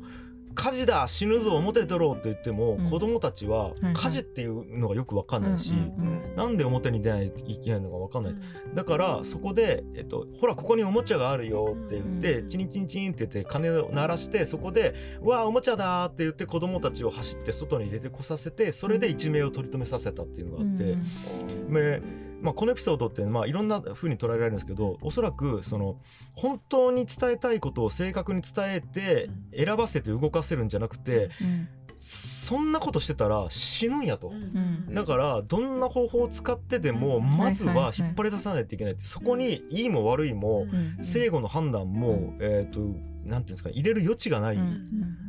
[0.55, 2.89] 火事だ死ぬぞ表出ろって言っても、うん。
[2.89, 8.35] 子供たちははい火事っていうのがよく分かんないし、うんうんなんで表に出ないといけないのか分かんない、
[8.75, 20.83] だからそこで、えっと「ほらここにおもちゃがあるよ」って言って、うんチンチンチンって言って鐘を鳴らしてそこで「うわあおもちゃだ!」って言って子供たちを走って外に出てこさせてそれで一命を取り留めさせたっていうのがあって。
[20.83, 22.01] で
[22.41, 25.97] まあ、このエピソードって、まあ、いろんな風に捉えられるんですけどおそらくその
[26.35, 34.29] 本当に伝えたいことを正確に伝えて選ばせて動かせるんじゃなくてうんそんなことしてたら死ぬんやと。
[34.29, 34.93] ん。
[34.93, 37.37] だからどんな方法を使ってでもうん。
[37.37, 41.03] まずは引っ張り出さないといけないってそこにいいも悪いもうん。
[41.03, 42.95] 正誤の判断もえっとなんてい
[43.25, 44.55] うんですか入れる余地がない。
[44.55, 44.61] うん。
[44.61, 44.65] う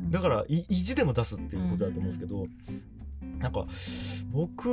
[0.08, 0.10] ん。
[0.10, 2.46] だからい意地でも出すっていうことだと思うんですけど、
[3.38, 3.66] なんか
[4.32, 4.68] 僕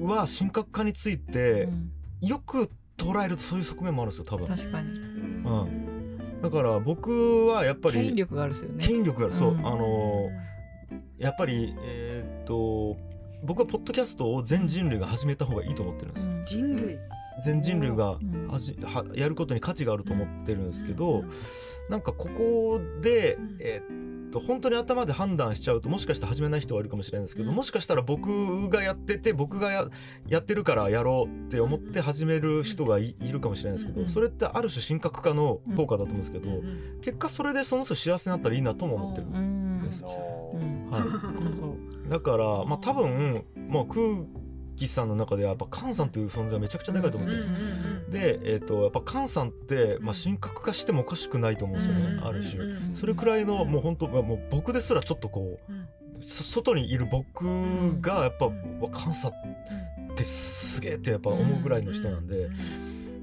[0.00, 1.90] は神格化についてうん。
[2.20, 4.48] よく捉えるとそういう側面もあるんですよ多分。
[4.48, 4.90] 確かに。
[4.90, 8.84] うん、だから僕はやっぱり権力があるですよね。
[8.84, 9.58] 権力がそう、うん。
[9.66, 10.28] あの
[11.18, 12.96] やっぱりえーっと
[13.44, 16.28] 僕はポッドキャストを全人類が始めた方がいいと思ってるんです。
[16.28, 16.44] うん。
[16.44, 16.98] 人類。
[17.44, 18.48] 全人類がうん。
[18.48, 21.30] はじはやることに価値があると思ってるんですけど、うん。
[21.88, 23.56] なんかここで、うん。
[23.60, 27.56] えーっと本当に頭で判断しちゃうともしかして始めない人がいるかもしれないんですけど、うん。
[27.56, 29.88] もしかしたら僕がやってて僕がや
[30.26, 39.30] やってるからやろうって思って始める人がい,、るかもしれないですけど、うんそれってある種神格化の効果だと思うんですけど、うん結果それでその人幸せになったらいいなとも思ってるう。
[39.30, 40.90] んですうん。
[40.90, 42.10] はい。
[42.10, 44.24] だから、まあ、多分、まあ、空
[44.78, 48.10] 気さんの中ではやっぱ菅さんという存在はめちゃくちゃでかいと思ってるんですよ。
[48.10, 52.64] で、えー、とやっぱ菅さんって、まあ、神格化してもおかしくないと思うんですよね、うんある種。
[52.64, 55.72] んそれくらいのもう本当まあもう僕ですらちょっとこう
[56.22, 58.50] そ外にいる僕がやっぱ、
[58.98, 62.50] 菅さんってすげえってやっぱ思うぐらいの人なんで、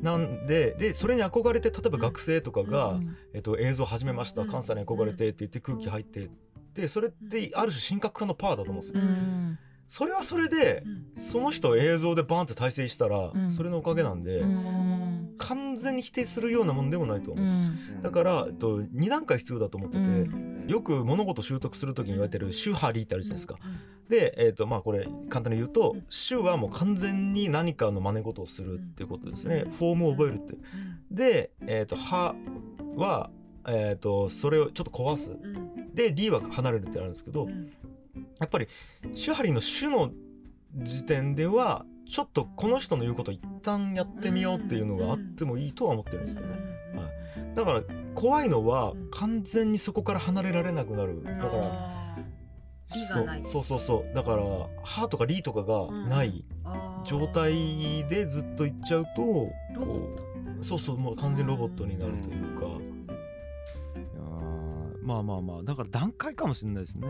[0.02, 6.30] なんででそれに憧れて例えば学生とかが、うんえっと、映像始めましたうん菅さんに憧れてって言って空気入って
[6.74, 9.02] でそれってある種神格化のパワーだと思うんですよ。
[9.02, 10.84] うんそれはそれで
[11.16, 13.52] その人を映像でバーンって体制したら、うん。
[13.52, 15.36] それのおかげなんで、うん。
[15.38, 18.00] 完全に否定するようなもんでもないと思ううんです。
[18.00, 18.02] ん。
[18.02, 20.66] だから、えっと、2段階必要だと思ってて、うん。
[20.68, 23.60] よく物事習得する時に言われてる「主張り」ってあるじゃないですか。
[24.10, 29.66] で、えっとまあ、これ簡単に言うと「主」はもう完全に何かの真似事をするっていうことですね。
[29.70, 30.58] フォームを覚えるって。
[31.12, 32.36] で「えっとは」
[32.96, 33.30] は、
[33.68, 35.32] えっとそれをちょっと壊す。
[35.94, 37.48] で「り」は離れるってあるんですけど、
[38.40, 38.68] やっぱり
[39.14, 40.12] 手張りの主の
[40.76, 46.56] 時点ではちょっとこの人の言うことを一旦やってみようっていうのがあってもいいとは思ってるんですけどね。
[47.54, 47.82] だから
[48.14, 51.24] 怖いのはうん完全にそこから離れられなくなる。
[51.24, 52.18] だから
[52.94, 53.44] 理がない。
[53.44, 54.16] そうそうそうそう。
[54.16, 54.70] だから「は」
[55.10, 56.46] とか「り」とかがない
[57.06, 59.52] 状態でずっといっちゃうとこ
[60.62, 62.66] うそうそうもう完全にロボットになるというか。
[62.66, 67.08] いやーまあまあまあだから段階かもしれないですね。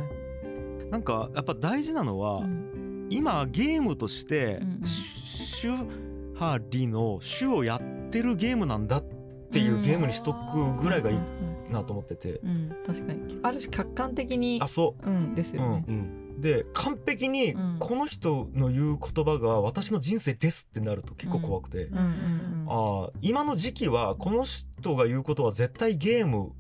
[0.92, 3.08] なんかやっぱ大事なのは、うん。
[3.10, 4.88] 今ゲームとしてうんうん。
[4.88, 9.04] シュハリの種をやってるゲームなんだっ
[9.52, 13.40] ていうゲームにしとくぐらいがいいうんなと思ってて、うん確かに。
[13.42, 15.10] ある種客観的にあそう。
[15.10, 15.86] んですよね。
[15.88, 17.78] う、うん、で完璧にうん。
[17.80, 26.52] この人の言う言葉が私の人生ですってなると結構怖くて、うんうんあー今の時期はこの人が言うことは絶対ゲーム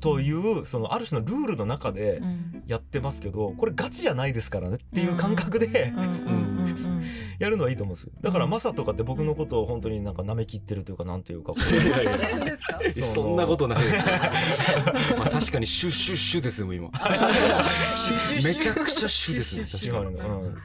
[0.00, 2.22] というそのある種のルールの中で
[2.66, 5.92] やってますけどこれガチじゃないですからねっていう感覚で、
[7.38, 11.54] やるのはいいと思うんですだからうんマサとかって僕のことを本当になんか舐めきってるというかなんていうか
[13.00, 14.06] そんなことないです。
[15.16, 16.90] まあ確かにシュッシュッシュですよ今。
[18.42, 19.66] めちゃくちゃシュですね。
[19.66, 20.56] シュハリのうん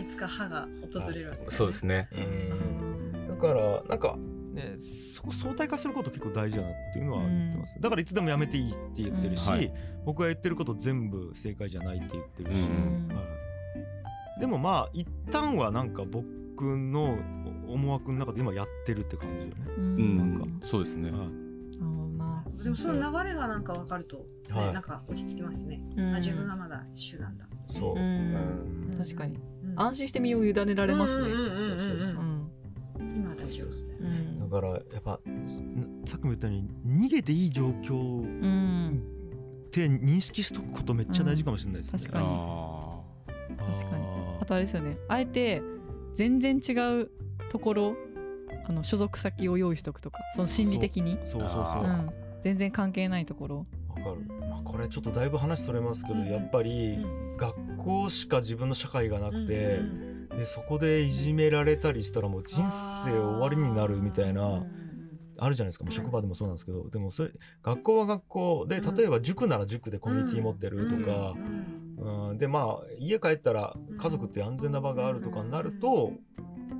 [0.00, 2.08] いつか歯が訪れるわけそうですね。
[2.12, 4.16] うんだからなんか
[4.54, 9.52] ねそこ相対化すること結構大事だなっていうのは言ってます、だからいつでもやめていいって言ってるし、うん。
[9.52, 9.72] はい。
[10.04, 13.08] 僕が言ってること全部正解じゃないって言ってるし、うん。
[13.08, 13.22] は
[14.36, 16.24] い、でもまあ一旦はなんか僕
[16.76, 17.18] の
[17.68, 20.16] 思惑の中で今やってるって感じよね、ううん。
[20.16, 20.44] なんか。
[20.44, 21.10] ん、そうですね。
[21.10, 21.44] はい。
[22.62, 24.72] でもその流れがなんか分かると、ねはい。
[24.72, 26.14] なんか落ち着きますね、うん。
[26.14, 28.96] あ自分がまだ主なんだそう、うん。
[28.96, 29.38] 確かに。
[29.64, 29.80] うん。
[29.80, 31.30] 安心して身を委ねられますね。
[31.30, 31.78] うんうんうんうんうん。
[31.78, 32.08] そうそうそう。
[32.08, 32.50] うん。
[33.16, 33.83] 今は大丈夫
[34.60, 35.20] からやっぱ
[36.04, 36.68] さっきも言ったように
[37.06, 39.02] 逃げていい状況うん。
[39.66, 42.26] って認識しとくことめっちゃ大事かもしれないですね、うん確かに。
[42.28, 44.04] あ確かに。
[44.40, 44.96] あとあれですよね。
[45.08, 45.62] あえて
[46.14, 47.10] 全然違う
[47.50, 47.96] ところ
[48.66, 51.18] あの所属先を用意しとくとかその心理的に。
[51.24, 54.16] そうそうそうあーうん全然関係ないところわかる、
[54.50, 59.80] まあ、これちょっとだいぶ話それますけど、うんやっぱりうん学校しか自分の社会がなくて、
[60.36, 62.62] でそこでいじめられたりしたらもう人
[63.04, 64.64] 生終わりになるみたいな
[65.38, 65.84] あるじゃないですか。
[65.84, 66.88] もう職場でもそうなんですけど。
[66.90, 67.30] でもそれ
[67.62, 71.34] 学校は学校で例えば塾なら塾でコミュニティ持ってるとか、
[72.30, 76.12] うん、でまあ家帰ったら家族って安全な場があるとかになると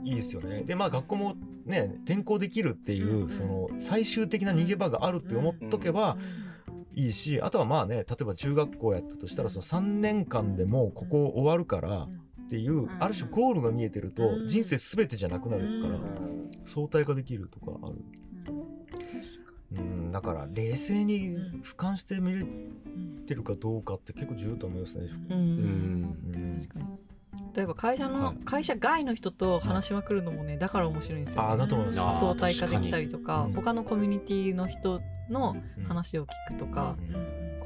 [0.04, 0.62] いいですよね。
[0.62, 1.36] でまあ学校も
[1.66, 6.16] ね転校できるっていうその最終的な逃げ場があるって思っとけば
[6.94, 12.08] いいしあとはまあね例えば中学校やったとしたらその3年間でもここ終わるから
[12.54, 15.98] っていうある種ゴールが見えてると人生全てじゃなくなるから
[16.64, 17.94] 相対化できるとかある。
[19.76, 20.12] うん。
[20.12, 22.44] だから冷静に俯瞰して見れ
[23.26, 25.08] てるかどうかって結構重要だと思いますね。
[25.30, 25.36] うん。
[25.36, 26.56] うん。
[26.60, 26.86] 確かに。
[27.56, 28.36] 例えば会社の、はい。
[28.44, 32.20] 会社外の人と話しまくるのもねだから面白いんですよ、ああだと思います。
[32.20, 33.54] 相対化できたりとか確かに。
[33.56, 36.96] 他のコミュニティの人のうん話を聞くとか、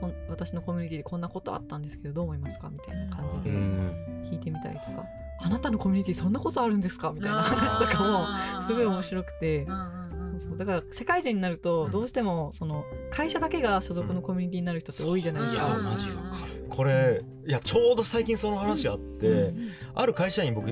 [0.00, 4.22] こん私のコミュニティでこんなことあったんですけどどう思いますかみたいな感じでうん。
[4.24, 5.06] 聞いてみたりとか、
[5.40, 7.12] あなたのコミュニティそんなことあるんですか？
[7.12, 9.66] みたいな話とかもすごい面白くて。
[9.66, 10.56] そうそう。
[10.56, 15.66] だから社会人になるとどうしてもその会社だけが所属のコミュニティになる人って多いじゃないですか。
[15.66, 16.66] いやマジわかる。
[16.68, 19.54] これいやちょうど最近その話あって、
[19.94, 20.70] ある会社員僕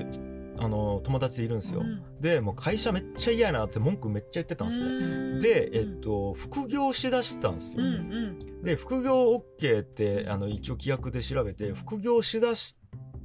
[0.59, 1.83] あの友達でいるんですよ、
[2.19, 7.83] でもう会社めっちゃ嫌やなって文句めっちゃ言ってたんですね、で、えっと、副業しだしたんですよ、
[8.63, 12.77] で副業 OK ってあの一応規約で調べて副業しだし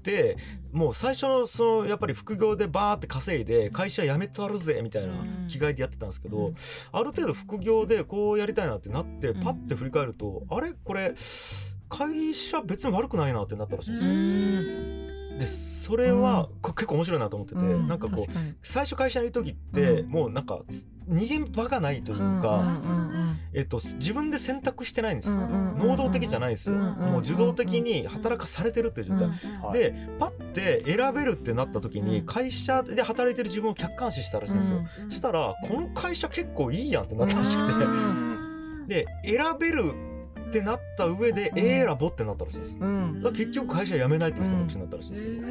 [0.03, 0.37] て
[0.73, 5.15] もう最初のそのやっぱり副業でバーって稼いで会社辞めたるぜみたいな
[5.47, 6.55] 気概でやってたんですけど、うん。
[6.91, 9.41] ある程度副業でこうやりたいなってなってうん。
[9.41, 10.73] パッて振り返ると、あれ？
[10.73, 11.15] これ
[11.89, 14.13] 会社別に悪くないなってなったらしいんですよ。
[15.43, 17.89] でそれは、こ結構面白いなと思ってて、うん。
[17.89, 20.09] なんかこう最初会社にいる時って、うん。
[20.09, 22.81] もうなんかつ逃げ場がないというか、
[23.53, 32.27] えっと、自分で選択してないんですよ、能動的じゃないんですよ、もう受動的に働かされてるっていう状態、はいでパッて選べるってなった時にうん。
[32.27, 38.87] 会社で働いてる自分を客観視したらしいんですよ、したらこの会社結構いいやんってなったらしくて、うん。
[38.87, 39.93] で選べる
[40.53, 41.59] ってなった上で、うん。
[41.59, 45.49] ええ選ぼうってなったらしいです、だうん結局会社辞めないっていう選択肢になったらしいですけど、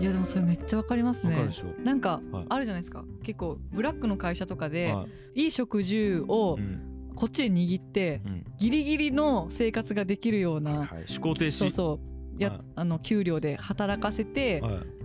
[0.00, 1.48] いやでもそれめっちゃわかりますね。
[1.82, 3.04] なんかはいあるじゃないですか。
[3.22, 5.44] 結構ブラックの会社とかではい。
[5.44, 6.86] いい食住をうん。
[7.16, 8.44] こっちで握ってうん。
[8.58, 11.52] ギリギリの生活ができるようなはい、思考停止。
[11.52, 12.00] そうそ
[12.38, 12.42] う。
[12.42, 12.60] やはい。
[12.76, 14.99] あの給料で働かせてはい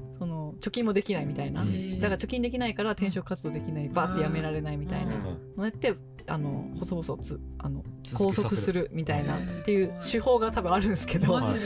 [0.59, 1.61] 貯金もできないみたいな。
[1.61, 5.15] うんだから貯金できないから転職活動できないバーってやめられないみたいな。
[5.15, 5.23] うん。
[5.57, 5.95] のやって
[6.27, 11.33] あの細々つあの拘束するみたいなっていう手法が多分あるんですけど。
[11.33, 11.63] マそうそう。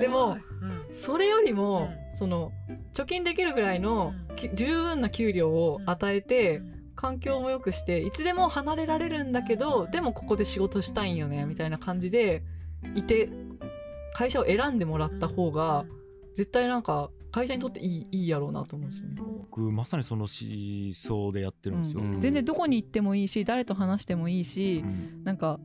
[0.00, 0.38] でも
[0.94, 2.52] それよりもうその
[2.94, 4.14] 貯金できるぐらいの
[4.54, 6.62] 十分な給料を与えて
[6.94, 12.42] 環境も良くしていつでも離れられるんだけどでもここで仕事したいんよねみたいな感じで
[12.94, 13.28] いて
[14.14, 15.84] 会社を選んでもらった方が
[16.34, 19.16] 絶対なんか会社にとっていいいいやろうなと思うんですよね。
[19.18, 22.18] 僕まさにその思想でやってるんですよ、うん。
[22.18, 25.22] 全然どこに行ってもいいし誰と話してもいいしうん。
[25.22, 25.60] なんか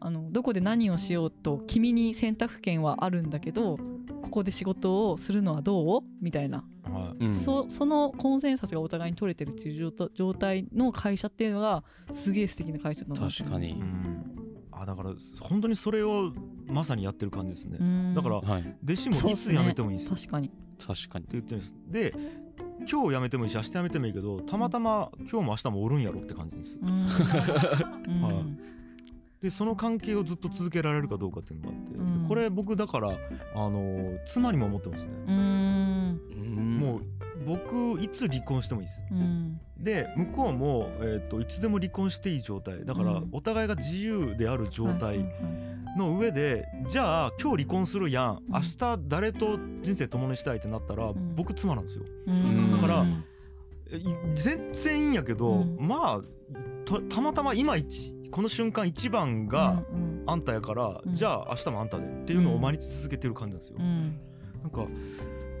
[0.00, 3.78] あのどこで何をしようと君に選択権はあるんだけど
[4.20, 6.00] ここで仕事をするのはどう？
[6.20, 7.24] みたいな、はい。
[7.24, 7.34] うん。
[7.34, 13.72] そそのコンセンサスがお互いに取れてるっていう状態状態の会社っていうのがすげえ素敵な会社だなと確かに。
[13.72, 14.24] うん。
[14.72, 16.32] あだから本当にそれを
[16.66, 18.14] まさにやってる感じですね、うん。
[18.14, 18.76] だからはい。
[18.84, 20.16] 弟子もいつ辞めてもいいんですよ。
[20.16, 21.24] 確かに確かに。
[21.24, 21.76] って言ってるんです。
[21.88, 22.14] で
[22.90, 26.78] 今日辞めてもいいし明日辞めてもいいけどたまたま今日も明日もおるんやろって感じです。
[26.82, 27.08] うん。
[28.16, 28.22] うん。
[28.22, 28.72] はい
[29.42, 32.28] でその関係をずっと続けられるかどうかっていうのがあって、うん。
[32.28, 33.14] これ僕だからあ
[33.56, 36.78] の妻にも思ってますね、うん。
[36.78, 37.02] もう
[37.44, 39.02] 僕いつ離婚してもいいです。
[39.10, 39.60] うん。
[39.76, 42.84] で向こうも、えー、といつでも離婚していい状態。
[42.84, 43.28] だから、うん。
[43.32, 45.00] お互いが自由である状態。
[45.00, 48.42] はいはいの上で、じゃあ今日離婚するやん。
[48.48, 48.52] うん。
[48.52, 51.34] 明日誰と人生共にしたいってなったら、ん。
[51.34, 52.04] 僕妻なんですよ。
[52.26, 52.72] うん。
[52.72, 53.06] だから
[54.34, 55.76] 全然いいんやけど、うん。
[55.78, 56.22] まあ
[56.84, 59.82] たたまたま今一この瞬間一番が
[60.26, 61.14] あんたやから、うん。
[61.14, 64.18] じゃあ明日もあんたでっていうのを毎日続けてる感じなんですよ、うん。
[64.62, 64.86] なんか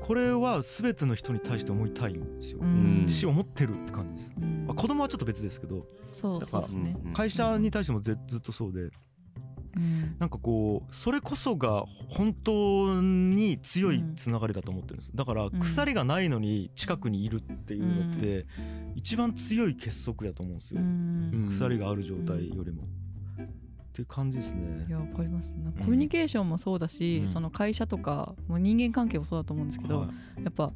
[0.00, 3.06] これは全ての人に対して思いたいんですよ、うん。
[3.06, 4.66] し思ってるって感じです、うん。
[4.66, 6.96] まあ、子供はちょっと別ですけどそうだからそうですね。
[7.04, 7.12] うん。
[7.12, 8.90] 会社に対してもぜずっとそうで
[9.76, 10.16] うん。
[10.18, 15.12] なんかこうそれこそが本当に強いつながりだと思ってるんです。
[15.14, 15.50] だからん。
[15.60, 18.46] 鎖がないのに近くにいるっていうのって
[18.94, 21.46] 一番強い結束やと思うんですよ、うん。
[21.50, 24.86] 鎖がある状態よりも、っていう感じですね。
[24.88, 25.54] いやわかります。
[25.54, 25.84] なんかうん。
[25.84, 27.28] コミュニケーションもそうだし、うん。
[27.28, 30.06] その会社とかもう人間関係もそうだと思うんですけど、は
[30.38, 30.44] い。
[30.44, 30.72] やっぱ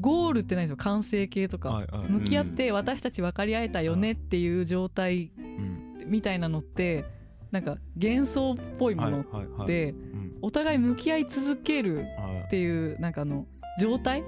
[0.00, 0.76] ゴールってないんですよ。
[0.78, 2.08] 完成形とか、はいはい。
[2.08, 5.92] 向き合って私たち分かり合えたよねっていう状態うん。
[6.06, 7.04] みたいなのって
[7.52, 9.68] なんか幻想っぽいもはいのはいはい。
[9.68, 10.32] でうん。
[10.42, 12.42] お互い向き合い続けるはい。
[12.46, 13.46] っていうなんかあの
[13.80, 14.24] 状態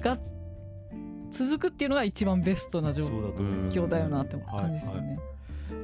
[0.00, 0.18] が
[1.30, 5.18] 続くっていうのが一番ベストな状況だよなってはい感じですよね。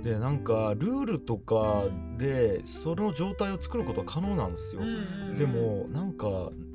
[0.02, 1.85] でなんかルールとか
[2.18, 4.83] でその状態を作ることは可能なんですよ、
[5.37, 6.65] でもなんかうん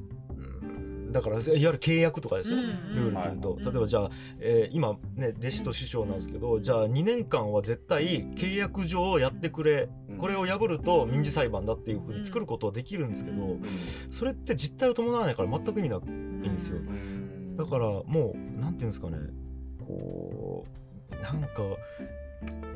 [1.12, 3.14] だからいわゆる契約とかですよ、うんうん。
[3.14, 9.90] ルールというと、はい例えばじゃあ、えー今ね弟子と師匠なんですけどじゃあ2年間は絶対契約上やってくれ。
[10.18, 13.58] これを破ると民事裁判だっていうふうに作ることはできるんですけど、
[14.12, 16.80] それって実態を伴わないから全く意味ないんですよ、
[17.58, 19.18] だからもうなんていうんですかね。
[19.80, 20.66] こ
[21.12, 21.48] うなんか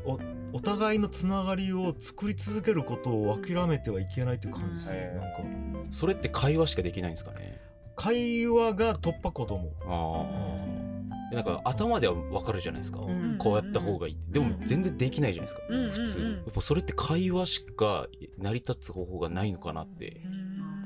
[0.06, 0.20] お
[0.54, 5.40] お互いのつながりを作り続けることを諦めてはいけないという感じですね、うんなんか。
[5.92, 7.55] それって会話しかできないんですかね
[7.96, 9.72] 会話が突破口と思う。
[9.88, 10.26] あ
[11.32, 13.38] あなんか頭では分かるじゃないですか、うん。
[13.40, 15.92] こうやった方がいいでも全然できないじゃないですか、うんうんうん。
[15.92, 20.22] 普通やっぱそれって会話しか成り立つ方法がないのかなって。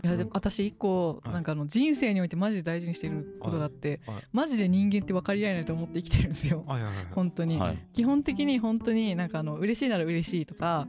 [0.01, 4.23] いやでも私一個はいなんかあの人生においてマジで大事にしてることがあってはいはい。
[4.31, 6.63] マジで人間って分かり合えないと思って生きてるんですよ。
[6.65, 7.05] はいはいはい。
[7.11, 7.85] 本当に、はい。
[7.91, 10.87] 基本的に本当になんかあの嬉しいなら嬉しいとか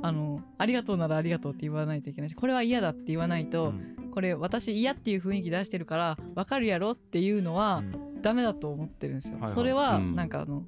[0.00, 3.74] あのありがとうならありがとうって言わないといけないしこれは嫌だって言わないと、
[4.10, 7.82] これ私嫌っていう雰囲気出してるから分かるやろっていうのは
[8.22, 9.38] ダメだと思ってるんですよ。
[9.54, 10.16] それはうん。
[10.16, 10.64] なんかあの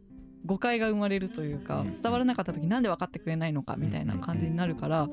[0.47, 2.01] 誤解が生まれるというかうん。
[2.01, 5.09] 伝わらなかった時なんで分かってくれないのかみたいな感じになるから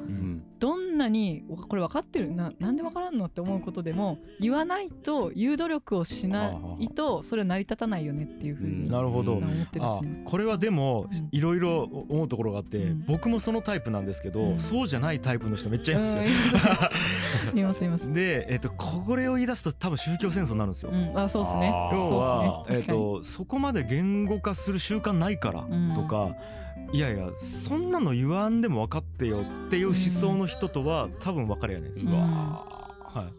[0.60, 8.92] どんなにわこれ分かってるななんで分からんのって思うことでも言わないと言う努力をしないとそれは成り立たないよねっていうふうにうん。
[8.92, 10.22] なるほど、思ってるあしね。
[10.26, 11.28] これはでもうん。
[11.32, 13.06] いろいろ思うところがあって、うん。
[13.08, 14.60] 僕もそのタイプなんですけど、うん。
[14.60, 16.24] そうじゃないタイプの人めっちゃいますよ、
[17.54, 17.60] うん。
[17.60, 18.12] いますいます。
[18.14, 21.68] で、えっとこれを言い出すと多分宗教戦争になるんですよ、うん、あそうですね。
[21.92, 22.86] 要は、えっそうっすね。
[22.86, 22.98] 確かに。
[22.98, 25.94] とそこまで言語化する習慣ないからうん。
[25.96, 26.36] とか、
[26.94, 33.30] いやいやそんなの言わんでも分かってよっていう思想の人とは多分分かり合えないです、うわは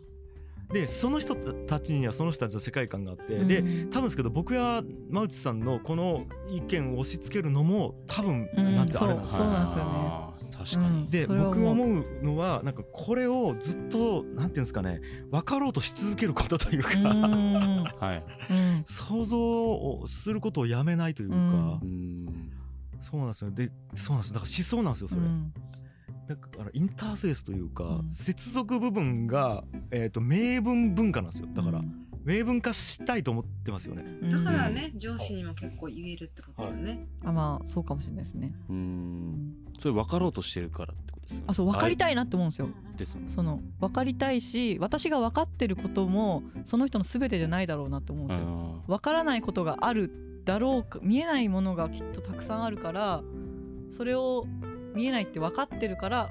[0.70, 3.90] い、でその人たちにはその人たちの世界観があって、でうん。
[3.90, 8.76] 多分ですけど僕や真内さんのこの意見を押し付けるのも多分うん。
[8.76, 10.27] なんてあれなんですよ、そうなんですよね
[10.58, 11.10] 確かに、うん。
[11.10, 17.84] で僕思うのはなんかこれをずっとなんていうんですかね分かろうとし続けることというか、うん。
[17.98, 18.24] はい。
[18.50, 18.82] うん。
[18.84, 23.50] 想像をすることをやめないというか、うそうなんですよ。
[23.52, 25.52] でそうなんですだから思想なんですよそれ、うん。
[26.26, 28.10] だからインターフェースというか、うん。
[28.10, 31.48] 接続部分が、えー、と明文文化なんですよ。
[31.54, 37.06] だから、うん明文化したいと思ってますよねだからね上司にも結構言えるってことだよね。
[37.24, 38.52] あまあそうかもしれないですね。
[38.68, 42.68] ううんんそれ分かろうとしてるからってことですよねあそう分かりたいいなって思うんですよ。
[42.96, 48.44] ですよねその分かりたいし私が分かってることもその人の全てじゃないだろうなって思うんですよ。
[48.46, 53.22] あ分からないことがあるだろうか見えないものがきっとたくさんあるから
[53.90, 54.46] それを
[54.94, 56.30] 見えないって分かってるから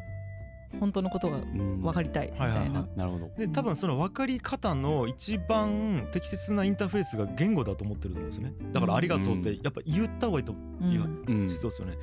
[0.80, 2.60] 本当のことが分かりたいみはいはい。
[2.60, 2.88] はたいな。
[2.96, 3.32] なるほど。
[3.38, 8.54] で多分その分かり方の一番適切なインターフェースが言語だと思ってると思うんですよね。
[8.74, 10.86] だから「ありがとう」ってやっぱ言った方がいいとう。
[10.86, 10.92] ん。
[10.92, 11.98] 言わうんそうですよね。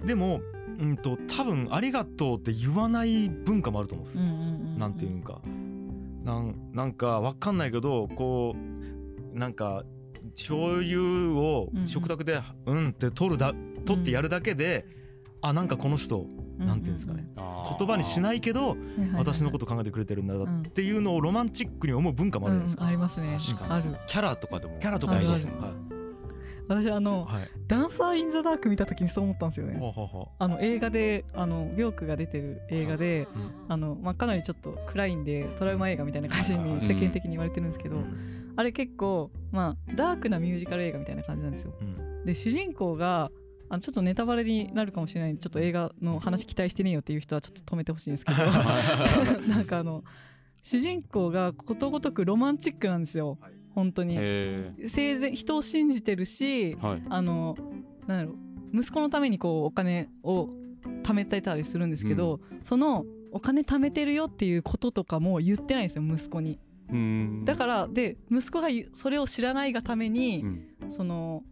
[0.00, 0.06] うん。
[0.06, 0.40] でも
[0.78, 4.18] うんと多分「ありがとう」って言わない文化もあると思うんです。
[4.18, 5.40] うんうんうんなんていうんか。
[6.24, 8.56] なんなんかわかんないけどこ
[9.34, 9.84] うなんか
[10.34, 13.52] 醤油を食卓でうんって取るだ
[13.84, 14.86] 取ってやるだけで、
[15.46, 16.26] あなんかこの人
[16.58, 18.76] なんていうんですかね、言葉にしないいけど
[19.16, 23.36] 私のことと考えてくれてるんだんっていうのをロマンチックに思う文化もあるじゃないですか、ありますね。
[23.38, 23.72] 確かに。
[23.72, 23.96] ある。
[24.06, 24.78] キャラとかでも。
[24.78, 25.24] キャラとかある。
[25.24, 25.48] いいです
[26.66, 27.28] 私あの
[27.68, 29.76] ダンサー・イン・ザ・ダーク見た時にそう思ったんですよね。
[29.78, 30.48] ほうほうほあ。
[30.48, 33.52] の映画であのビョークが出てる映画でう、うん。
[33.68, 37.98] あの、まあ、かなりちょっと暗いんでトラウマ映画みたいな感じに世間的に言われてるんですけど、
[38.56, 41.74] あれ結構まあダークなミュージカル映画みたいな感じなんですよ。
[41.78, 42.24] うん。
[42.24, 43.30] で主人公が
[43.68, 48.38] あのちょっとネタバレになるかもしれないんでちょっと映画の話期待してねえよっていう人はちょっと止めてほしいんですけど。
[49.48, 50.04] なんかあの
[50.62, 53.38] 主人公がことごとくロマンチックなんですよ。
[53.74, 54.16] 本当に。
[54.18, 57.02] へ生前人を信じてるしーはい。
[57.08, 57.56] あの
[58.06, 58.38] なんだろ
[58.72, 60.48] う息子のためにこうお金を
[61.02, 66.58] 貯めてたりするんですけど、そのお金貯めてるよっていうこととかも言ってないんですよ息子に。
[66.90, 67.44] うん。
[67.44, 70.90] だからで息子がそれを知らないがためにう、ん。
[70.90, 71.42] その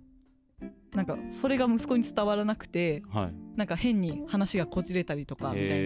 [0.95, 3.35] なんかそれが息子に伝わらなくてはい。
[3.57, 5.85] なんか変に話がこじれたりとかみたい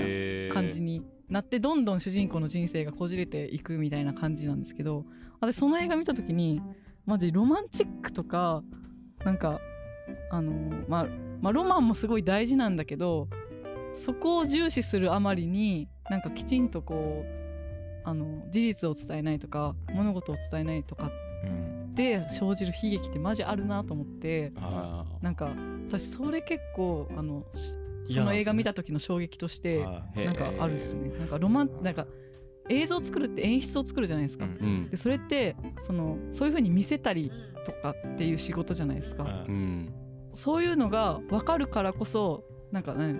[0.49, 5.05] な感じになってどんどん主人公の人生がこじれていくみたいな感じなんですけど
[5.41, 6.63] 私その映画見た時に
[7.07, 8.63] マジロマンチックとか
[9.25, 9.61] なんか
[10.31, 10.53] あの
[10.89, 11.07] まあ
[11.41, 13.29] まあロマンもすごい大事なんだけど
[13.95, 21.11] そこを重視するあまりになんかきちんとこうあの事実を伝えないとか物事を伝えないとか
[21.45, 24.53] うんで生じる悲劇ってマジあるなと思って
[25.23, 25.51] なんか
[25.89, 29.85] 私それ結構あのしその映画見た時の衝撃として
[30.15, 31.11] なんかあるっすね。
[31.19, 32.07] なんかロマンなんか
[32.69, 34.47] 映像を作るって演出を作るじゃないですか、
[34.91, 37.33] でそれってそのそういう風に見せたり
[37.65, 39.93] とかっていう仕事じゃないですか、うん。
[40.33, 43.17] そういうのが分かるからこそなんかね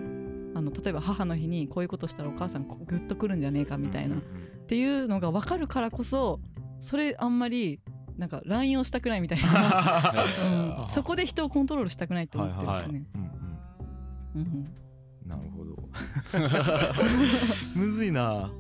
[0.55, 4.21] あの例えば母の日にこういうことしたらお母さんこうグッとくるんじゃねえかみたいな、っ
[4.67, 6.41] ていうのが分かるからこそ
[6.81, 7.81] それあんまり
[8.17, 10.25] なんか乱用したくないみたいな、
[10.85, 13.05] うん、そこで人をコントロールしたくないって思ってるんですね。
[13.15, 14.43] うんうん。
[14.43, 14.69] うん
[15.27, 15.77] なるほど。
[17.75, 18.53] むずいな。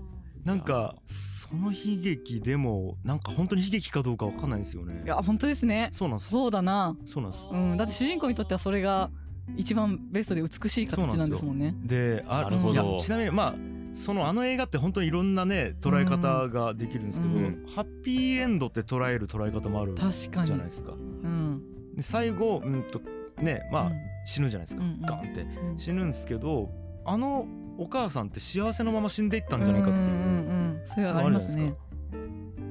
[0.44, 5.02] なんかその悲劇でもなんか本当に悲劇かどうかわかんないんですよね。
[5.04, 5.90] いや本当ですね。
[5.92, 6.30] そうなんです。
[6.30, 7.48] そうだな、そうなんです。
[7.50, 9.10] うん、だって主人公にとってはそれが
[9.56, 11.74] 一番ベストで美しい形なんですもんね。
[11.84, 12.98] であなるほど。
[12.98, 13.54] ちなみにまあ
[13.96, 17.66] そのあの映画って本当にいろんなね捉え方ができるんですけど、うん。
[17.74, 20.52] ハッピーエンドって捉える捉え方もあるじ確かに。
[20.52, 20.92] ゃないですか。
[20.92, 21.62] うん。
[21.96, 23.00] で最後うんと
[23.40, 23.92] ねまあ、うん。
[24.26, 25.00] 死ぬじゃないですか、うんうん。
[25.00, 25.40] ガンって。
[25.40, 25.78] うん。
[25.78, 26.70] 死ぬんですけど
[27.04, 27.46] あの
[27.78, 30.82] お母さんって幸せのまま死んでいったんじゃないかっていう。
[30.84, 31.74] それはありますね。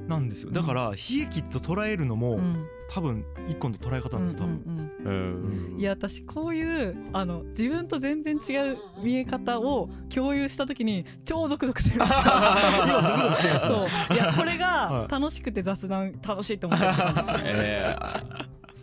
[0.06, 0.52] なんですよ。
[0.52, 12.18] だから悲劇と捉えるのも、うん多分一個の捉え方なんです多分、いや私こういうあの自分と全然違う見え方を共有した時に超ゾクゾクするんですよ。
[12.86, 14.14] 今ゾクゾクしてるそう。
[14.14, 14.58] いやこれはい。
[14.58, 17.96] が楽しくて雑談楽しいと思ってるんですよ え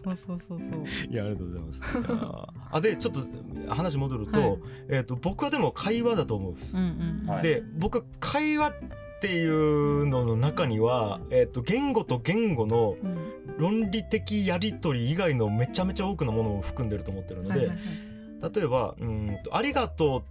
[0.03, 0.69] そうそうそうそう。
[1.09, 1.81] いやありがとうございます。
[2.71, 3.21] あでちょっと
[3.73, 4.59] 話戻ると,、はい。
[4.89, 6.83] えー、と僕はでも会話だと思うんです、うん
[7.23, 8.73] うんはいで僕会話
[9.23, 13.33] っていうのの中には、えー、と言語と言語のうん。
[13.57, 17.71] 論理的やり取り以外のめちゃめちゃ多くのものを含んでると思ってるので、
[18.53, 20.23] 例えばうんと「ありがとう」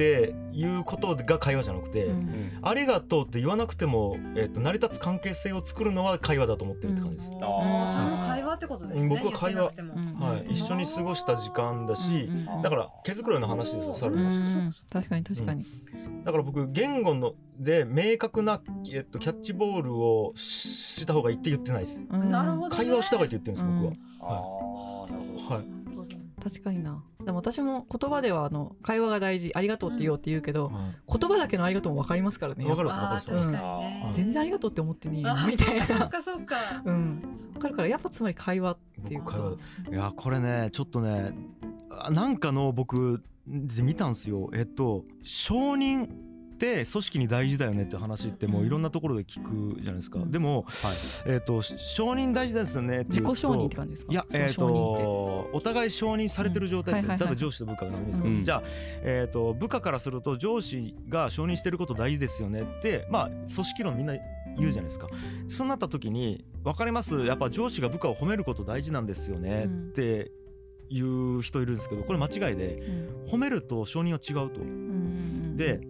[0.00, 2.58] っていうことが会話じゃなくて、うん。
[2.62, 7.30] ありがとうって言わなくても、えー、と成り立つ関係性を作るのは会話だと思ってるって感じです。
[7.42, 7.92] ああー。
[7.92, 9.08] それも会話ってことですね。
[9.08, 9.64] 僕は会話。
[9.64, 12.62] はい、一緒に過ごした時間だし、うんうんうん。
[12.62, 14.26] だから毛づくろいの話ですよさらにうん。
[14.26, 15.66] うん確かに確かに。
[16.24, 22.02] だから僕言語ので明確な、えっと、キャッチボールをしした方がいいって言ってないです。
[22.10, 22.30] うん。
[22.30, 22.76] なるほどね。
[22.76, 25.14] 会話をした方がいいって言ってるんです、あーなるほど。
[25.36, 25.79] 僕ははい
[26.42, 27.04] 確かにな。
[27.24, 33.26] でも私も言葉ではあの会話が大事ありがとうって言おうって言うけど、は言葉だけのありがとうも分かりますからねいわかるっすあーわかるっす。
[33.26, 34.04] 確かにね。
[34.06, 34.12] うん。
[34.12, 35.86] 全然ありがとうって思ってねあみたいな。
[35.86, 36.56] そっかそっか。
[36.84, 37.22] うん。
[37.52, 39.42] 分かるからやっぱつまり会話っていうこと。
[39.42, 41.34] なんですいやこれねちょっとね
[41.90, 44.50] あなんかの僕で見たんですよ。
[44.54, 46.08] えっと承認
[46.60, 50.30] って組織に大事だよねって話ってもういろんなところで聞くじゃないですか、うん。
[50.30, 50.66] でも、
[51.24, 54.12] えっと承認大事ですよねって自己承認って感じですか？
[54.12, 54.66] いや、えー、と
[55.54, 57.20] お互い承認されてる状態ですね、うん。
[57.20, 58.44] はいはい上司と部下が何ですか、うん。
[58.44, 58.62] じゃあ、
[59.02, 64.14] えー、と部下からすると上司が承認してること大事ですよねってまあ組織論みんな
[64.58, 65.08] 言うじゃないですか、
[65.48, 67.18] そうなった時に分かります？
[67.24, 69.88] やっぱ上司が部下を褒めること大事なんですよねうん。
[69.88, 70.30] って
[70.90, 72.74] いう人いるんですけどこれ間違いで
[73.26, 73.32] うん。
[73.32, 74.60] 褒めると承認は違うと。
[74.60, 75.56] うん。
[75.56, 75.80] で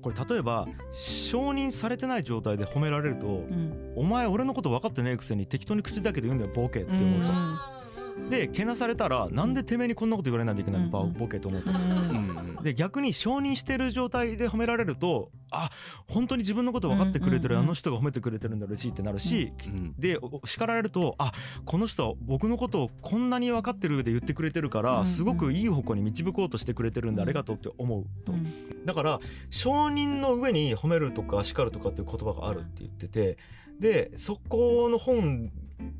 [0.00, 5.46] これ例えば承認されてない状態で褒められるとうん「お前俺のこと分かってねえくせに。
[5.46, 7.79] 適当に口だけで言うんだよボケ」って思うと。
[8.22, 11.12] うんでけなされたらなんでてめえにこんなこと言われないといけないの、うんうん。
[11.14, 15.70] ボケと思って、うんうんで逆に承認してる状態で褒められるとあ
[16.06, 21.32] 本当に自分のこと分かってくれてる、あの人が褒めてくれてるんだ嬉しいってなるし、うんでお叱られるとあ
[21.64, 27.28] この人は僕のことをこんなに分かってる上で言ってくれてるから、すごくいい方向に導こうとしてくれてるんでうん。
[27.28, 28.84] ありがとうって思うと、うん。
[28.84, 29.18] だから
[29.48, 33.38] 承認の上に褒めるとか叱るとかっていう言葉があるって言ってて
[33.80, 35.50] でそこの本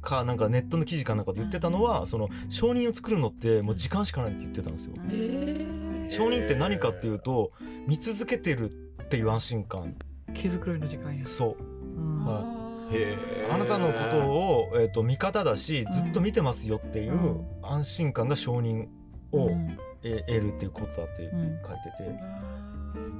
[0.00, 4.94] かなんかネットの記事かなんかで言ってたのはその承認を作るのってもう時間しかないって言ってたんですよ。
[5.10, 7.52] え承認って何かっていうと
[7.86, 9.94] 見続けてるっていう安心感。
[10.32, 11.24] 毛づくろいの時間や。
[11.24, 11.62] そう。
[11.62, 12.24] うん。
[12.24, 13.54] はへー。
[13.54, 17.46] あなたのことを、えー、と味方だしずっと見てますよっていううん。
[17.62, 18.86] 安心感が承認
[19.32, 19.78] を、うん。
[20.02, 22.40] え得るっていうことだってうん書いてて。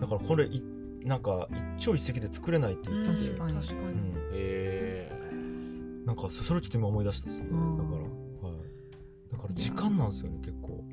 [0.01, 0.63] だからこれい
[1.05, 1.49] なんか
[1.79, 3.55] 一朝一夕で作れないって言ってて、確かに。
[3.55, 3.81] 確かに。
[3.81, 5.00] うん、へ
[6.07, 7.77] なんかそそれをちょっと今思い出したっすね、うん。
[7.77, 7.97] だから、
[8.49, 10.85] はい、だから時間なんですよね結構。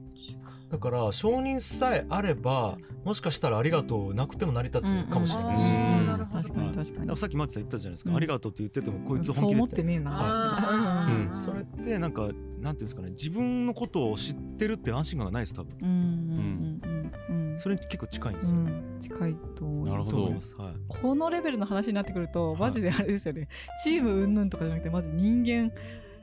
[0.69, 5.99] だから承認さえあればもしかしたらありがとうなくても成り立つかもしれないし、うん。
[5.99, 6.07] うん。
[6.07, 6.43] なるほど。
[6.43, 6.93] 確かに確かに。
[6.93, 8.17] だからさっきマッチさん言ったじゃないですか、うん。
[8.17, 10.11] ありがとうって言っててもこいつ本気で言っててねえな。
[10.11, 11.35] あーうん。
[11.35, 13.11] それってなんかなんていうんですかね。
[13.11, 15.77] 自分のことを知ってるって安心感がないです多分。
[15.81, 16.66] うんうんうんうんうん
[17.57, 18.97] それに結構近いんですよ、うん。
[18.99, 20.17] 近いと思うなるほど。
[20.17, 20.73] と思いますはい。
[20.87, 22.59] このレベルの話になってくるとはい。
[22.61, 23.47] マジであれですよね、
[23.83, 25.71] チーム云々とかじゃなくてマジ人間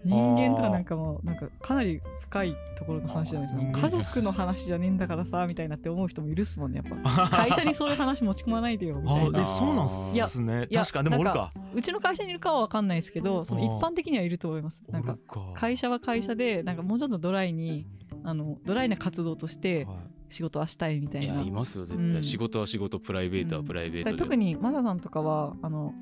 [0.05, 3.89] 人間とかなんかもうなんかかなり深いところの話じゃないですか。
[3.89, 7.29] 家族の話じゃねえんだからさみたいなって思う人もいるっすもんねやっぱ。
[7.35, 10.67] 会社にそういう話持ち込まないでよみたあいなえそうなんすね。
[10.71, 11.09] いや確かに。
[11.09, 11.53] でもおるか。
[11.75, 14.83] うちの会社にいるかは分かんないですけどその一般的にはいると思います。
[14.91, 15.17] なんか
[15.55, 17.87] 会社は会社でなんかもうちょっとドライに
[18.25, 19.97] あのドライな活動としてはい
[20.29, 21.35] 仕事はしたいみたいな。
[21.35, 22.23] いやいますよ絶対、うん。
[22.23, 25.95] 仕事は仕事プライベートはプライベートで、特にマサさんとかはあの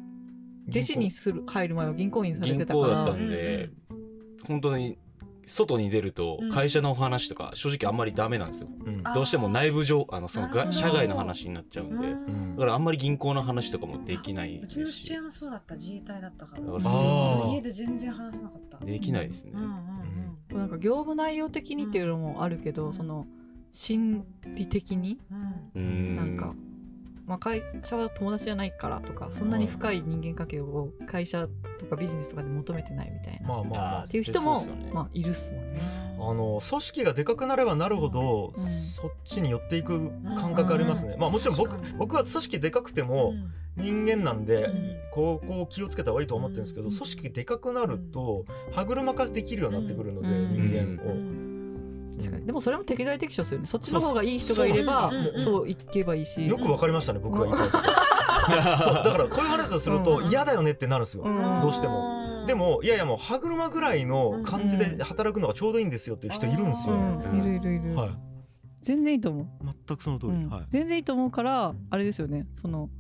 [0.69, 2.87] 弟子にする入る前は銀行員され銀てたから。
[2.87, 3.71] 行だったんで、
[4.47, 4.99] 本当に
[5.45, 6.51] 外に出るとうん。
[6.51, 9.01] 会社のお話とか正直あんまりダメなんですよ、うん。
[9.03, 12.03] あどうしても内部上あのその社外の話になっちゃうんで、うん。
[12.03, 16.63] うんだからあんまり銀行の話とかもできないうちのですし父親もそうだった自衛隊だったから。
[16.63, 18.79] だから家で全然話せなかった。
[18.83, 19.63] うできないですね、うん。
[19.63, 19.69] うん
[20.53, 20.59] うん。
[20.59, 22.93] なんか業務内容的にっていうのもあるけど、うん。
[22.93, 23.27] その
[23.73, 25.19] 心理的に？
[25.75, 26.17] うん。
[26.17, 26.55] なんか、
[27.27, 31.49] まあ、会社は友達じゃないからとかそんなに深い人間関係を会社
[31.79, 34.91] とかビジネスとかで求めてないみたいな、まあまあまあっていう人も、ね。
[34.93, 35.81] まあ、いるっすもんね。
[36.19, 38.65] あの組織がでかくなればなるほど、うん。
[38.65, 41.21] そっちに寄っていく感覚ありますね、うん。
[41.21, 43.35] まあもちろん僕僕は組織でかくても
[43.77, 44.97] 人間なんで、うん。
[45.13, 46.93] こうこう気をつけた方がいいと思ってるんですけど、うん。
[46.93, 50.53] 組織でかくなると歯車化できるようになってくるので、うん。
[50.71, 51.52] 人間を、
[52.19, 53.67] でもそれも適材適所ですよね。
[53.67, 56.47] そっちの方がいい人がいればそうそうそういけばいいし。
[56.47, 60.27] よくわかりましたね僕が言いたいだからこういう話をするとうん。
[60.27, 61.61] 嫌だよねってなるんですよ、うん。
[61.61, 62.45] どうしても。
[62.47, 68.11] でもいやいやもう歯車ぐらいの感じで働くのがちょうどいいんですよっていう人いるんですうよ、ん、いるいるいる、はい。
[68.83, 69.47] 全然いいと思う、
[69.87, 70.49] 全くその通り、うん。
[70.49, 70.67] はい。
[70.71, 72.47] 全然いいと思うからあれですよね。
[72.57, 72.91] その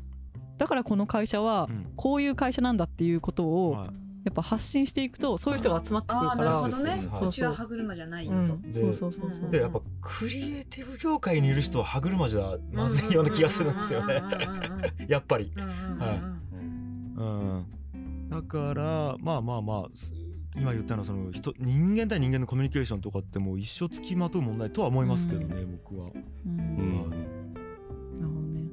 [0.58, 1.92] だからこの会社はうん。
[1.96, 3.90] こういう会社なんだっていうことをはい
[4.24, 7.30] やっぱ発信していくとそういう人が集まってくるああなるからほどね。
[7.30, 8.36] ちは歯車じゃないよと。
[8.36, 9.44] うん、そうそうそうそう。
[9.44, 14.22] うんでやっぱクリエイティブ業界にいる人は歯車じゃまずいような気がするんですよね。
[15.08, 15.98] やっぱり、うんうんうんうん。
[15.98, 16.22] はい。
[17.14, 20.12] うん、だからまあまあまあす
[20.54, 26.10] 今言ったのはその人人間対人間のコミュニケーションとかってもう一生つきまとう問題とは思いますけどね、僕は。
[26.46, 26.58] うん。
[26.58, 27.10] うん。
[27.10, 28.68] なるほどね。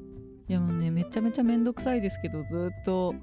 [0.47, 3.15] いやもうねめちゃめちゃ面倒くさいですけどずっと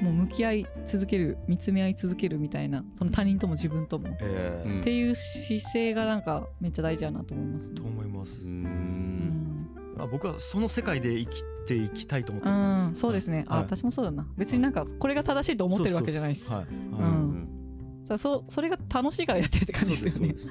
[0.00, 4.80] もう向き合い続ける見つめ合い続けるみたいなその他人とも自分とも、えうん。
[4.80, 7.80] っていう姿勢がなんかめっちゃ大事だなと思いますね。
[7.80, 8.44] と思います。
[8.44, 8.48] う。
[8.48, 8.54] うん。
[8.64, 12.90] ん、まあ、僕はその世界で生きていきたいと思ってうるんです。
[12.90, 13.64] ん、そうですね、あはい。
[13.64, 14.26] 私もそうだな。
[14.36, 16.52] 別になんかこれが正しいと思ってるわけじゃないです。
[16.52, 18.44] はい、うそう。
[18.48, 20.34] それが楽しいからやってるって感じですよね。
[20.36, 20.48] そ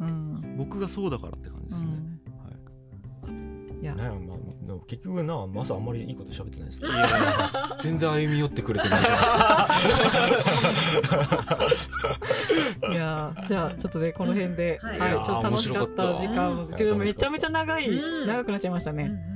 [0.00, 0.56] うん。
[0.56, 2.12] 僕がそうだからって感じですね。
[3.82, 3.94] いや。
[3.96, 4.38] ねまあ、
[4.86, 6.92] 結局なマサあんまりいいこと喋ってないですけど。
[7.80, 9.20] 全然歩み寄ってくれてないじゃない
[10.30, 10.46] で
[10.98, 11.58] すか。
[12.92, 16.68] いやーじゃあちょっとねこの辺で、ははいい、ちょっと楽しかった時間
[16.98, 18.26] めちゃめちゃ長い、うん。
[18.26, 19.31] 長くなっちゃいましたね、うんうんうん、い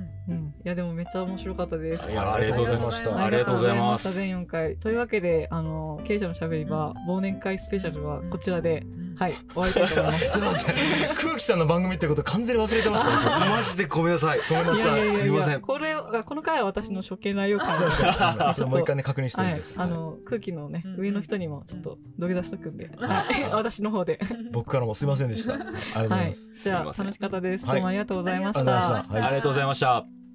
[0.68, 2.10] やでもめっちゃ面白かったです。
[2.10, 3.24] いやありがとうございました。
[3.24, 4.12] ありがとうございます。
[4.14, 9.06] 全4回というわけであの経営者のしゃべり場忘年会スペシャルはこちらで、うん。
[9.16, 10.28] はい終わりたいと思います。
[10.32, 10.74] すみません。
[11.14, 13.48] 空気さんの番組ってこと完全に忘れてました、ね。
[13.48, 14.40] マジでごめんなさい。
[14.48, 14.76] ごめんない。
[14.76, 14.86] さい。
[14.88, 15.60] やいやいやすいません。
[15.60, 23.08] これはこの回は私の初見内容感そうがそうもう一回ね確認してです。、あの空気のね、うん上の人にもちょっと土下座しとくんで、うん。
[23.08, 24.18] はい、 私の方で。
[24.52, 25.54] 僕からもすいませんでした。
[25.54, 26.86] ありがとうござはいいます。、じゃあすい。
[26.86, 27.66] ません楽しかったです。
[27.66, 27.76] はい。
[27.76, 29.04] どうもありがとうございましありがとうございまた。
[29.04, 29.08] し。
[29.12, 29.26] た。
[29.26, 30.25] ありがとうございました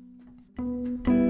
[0.62, 1.21] thank you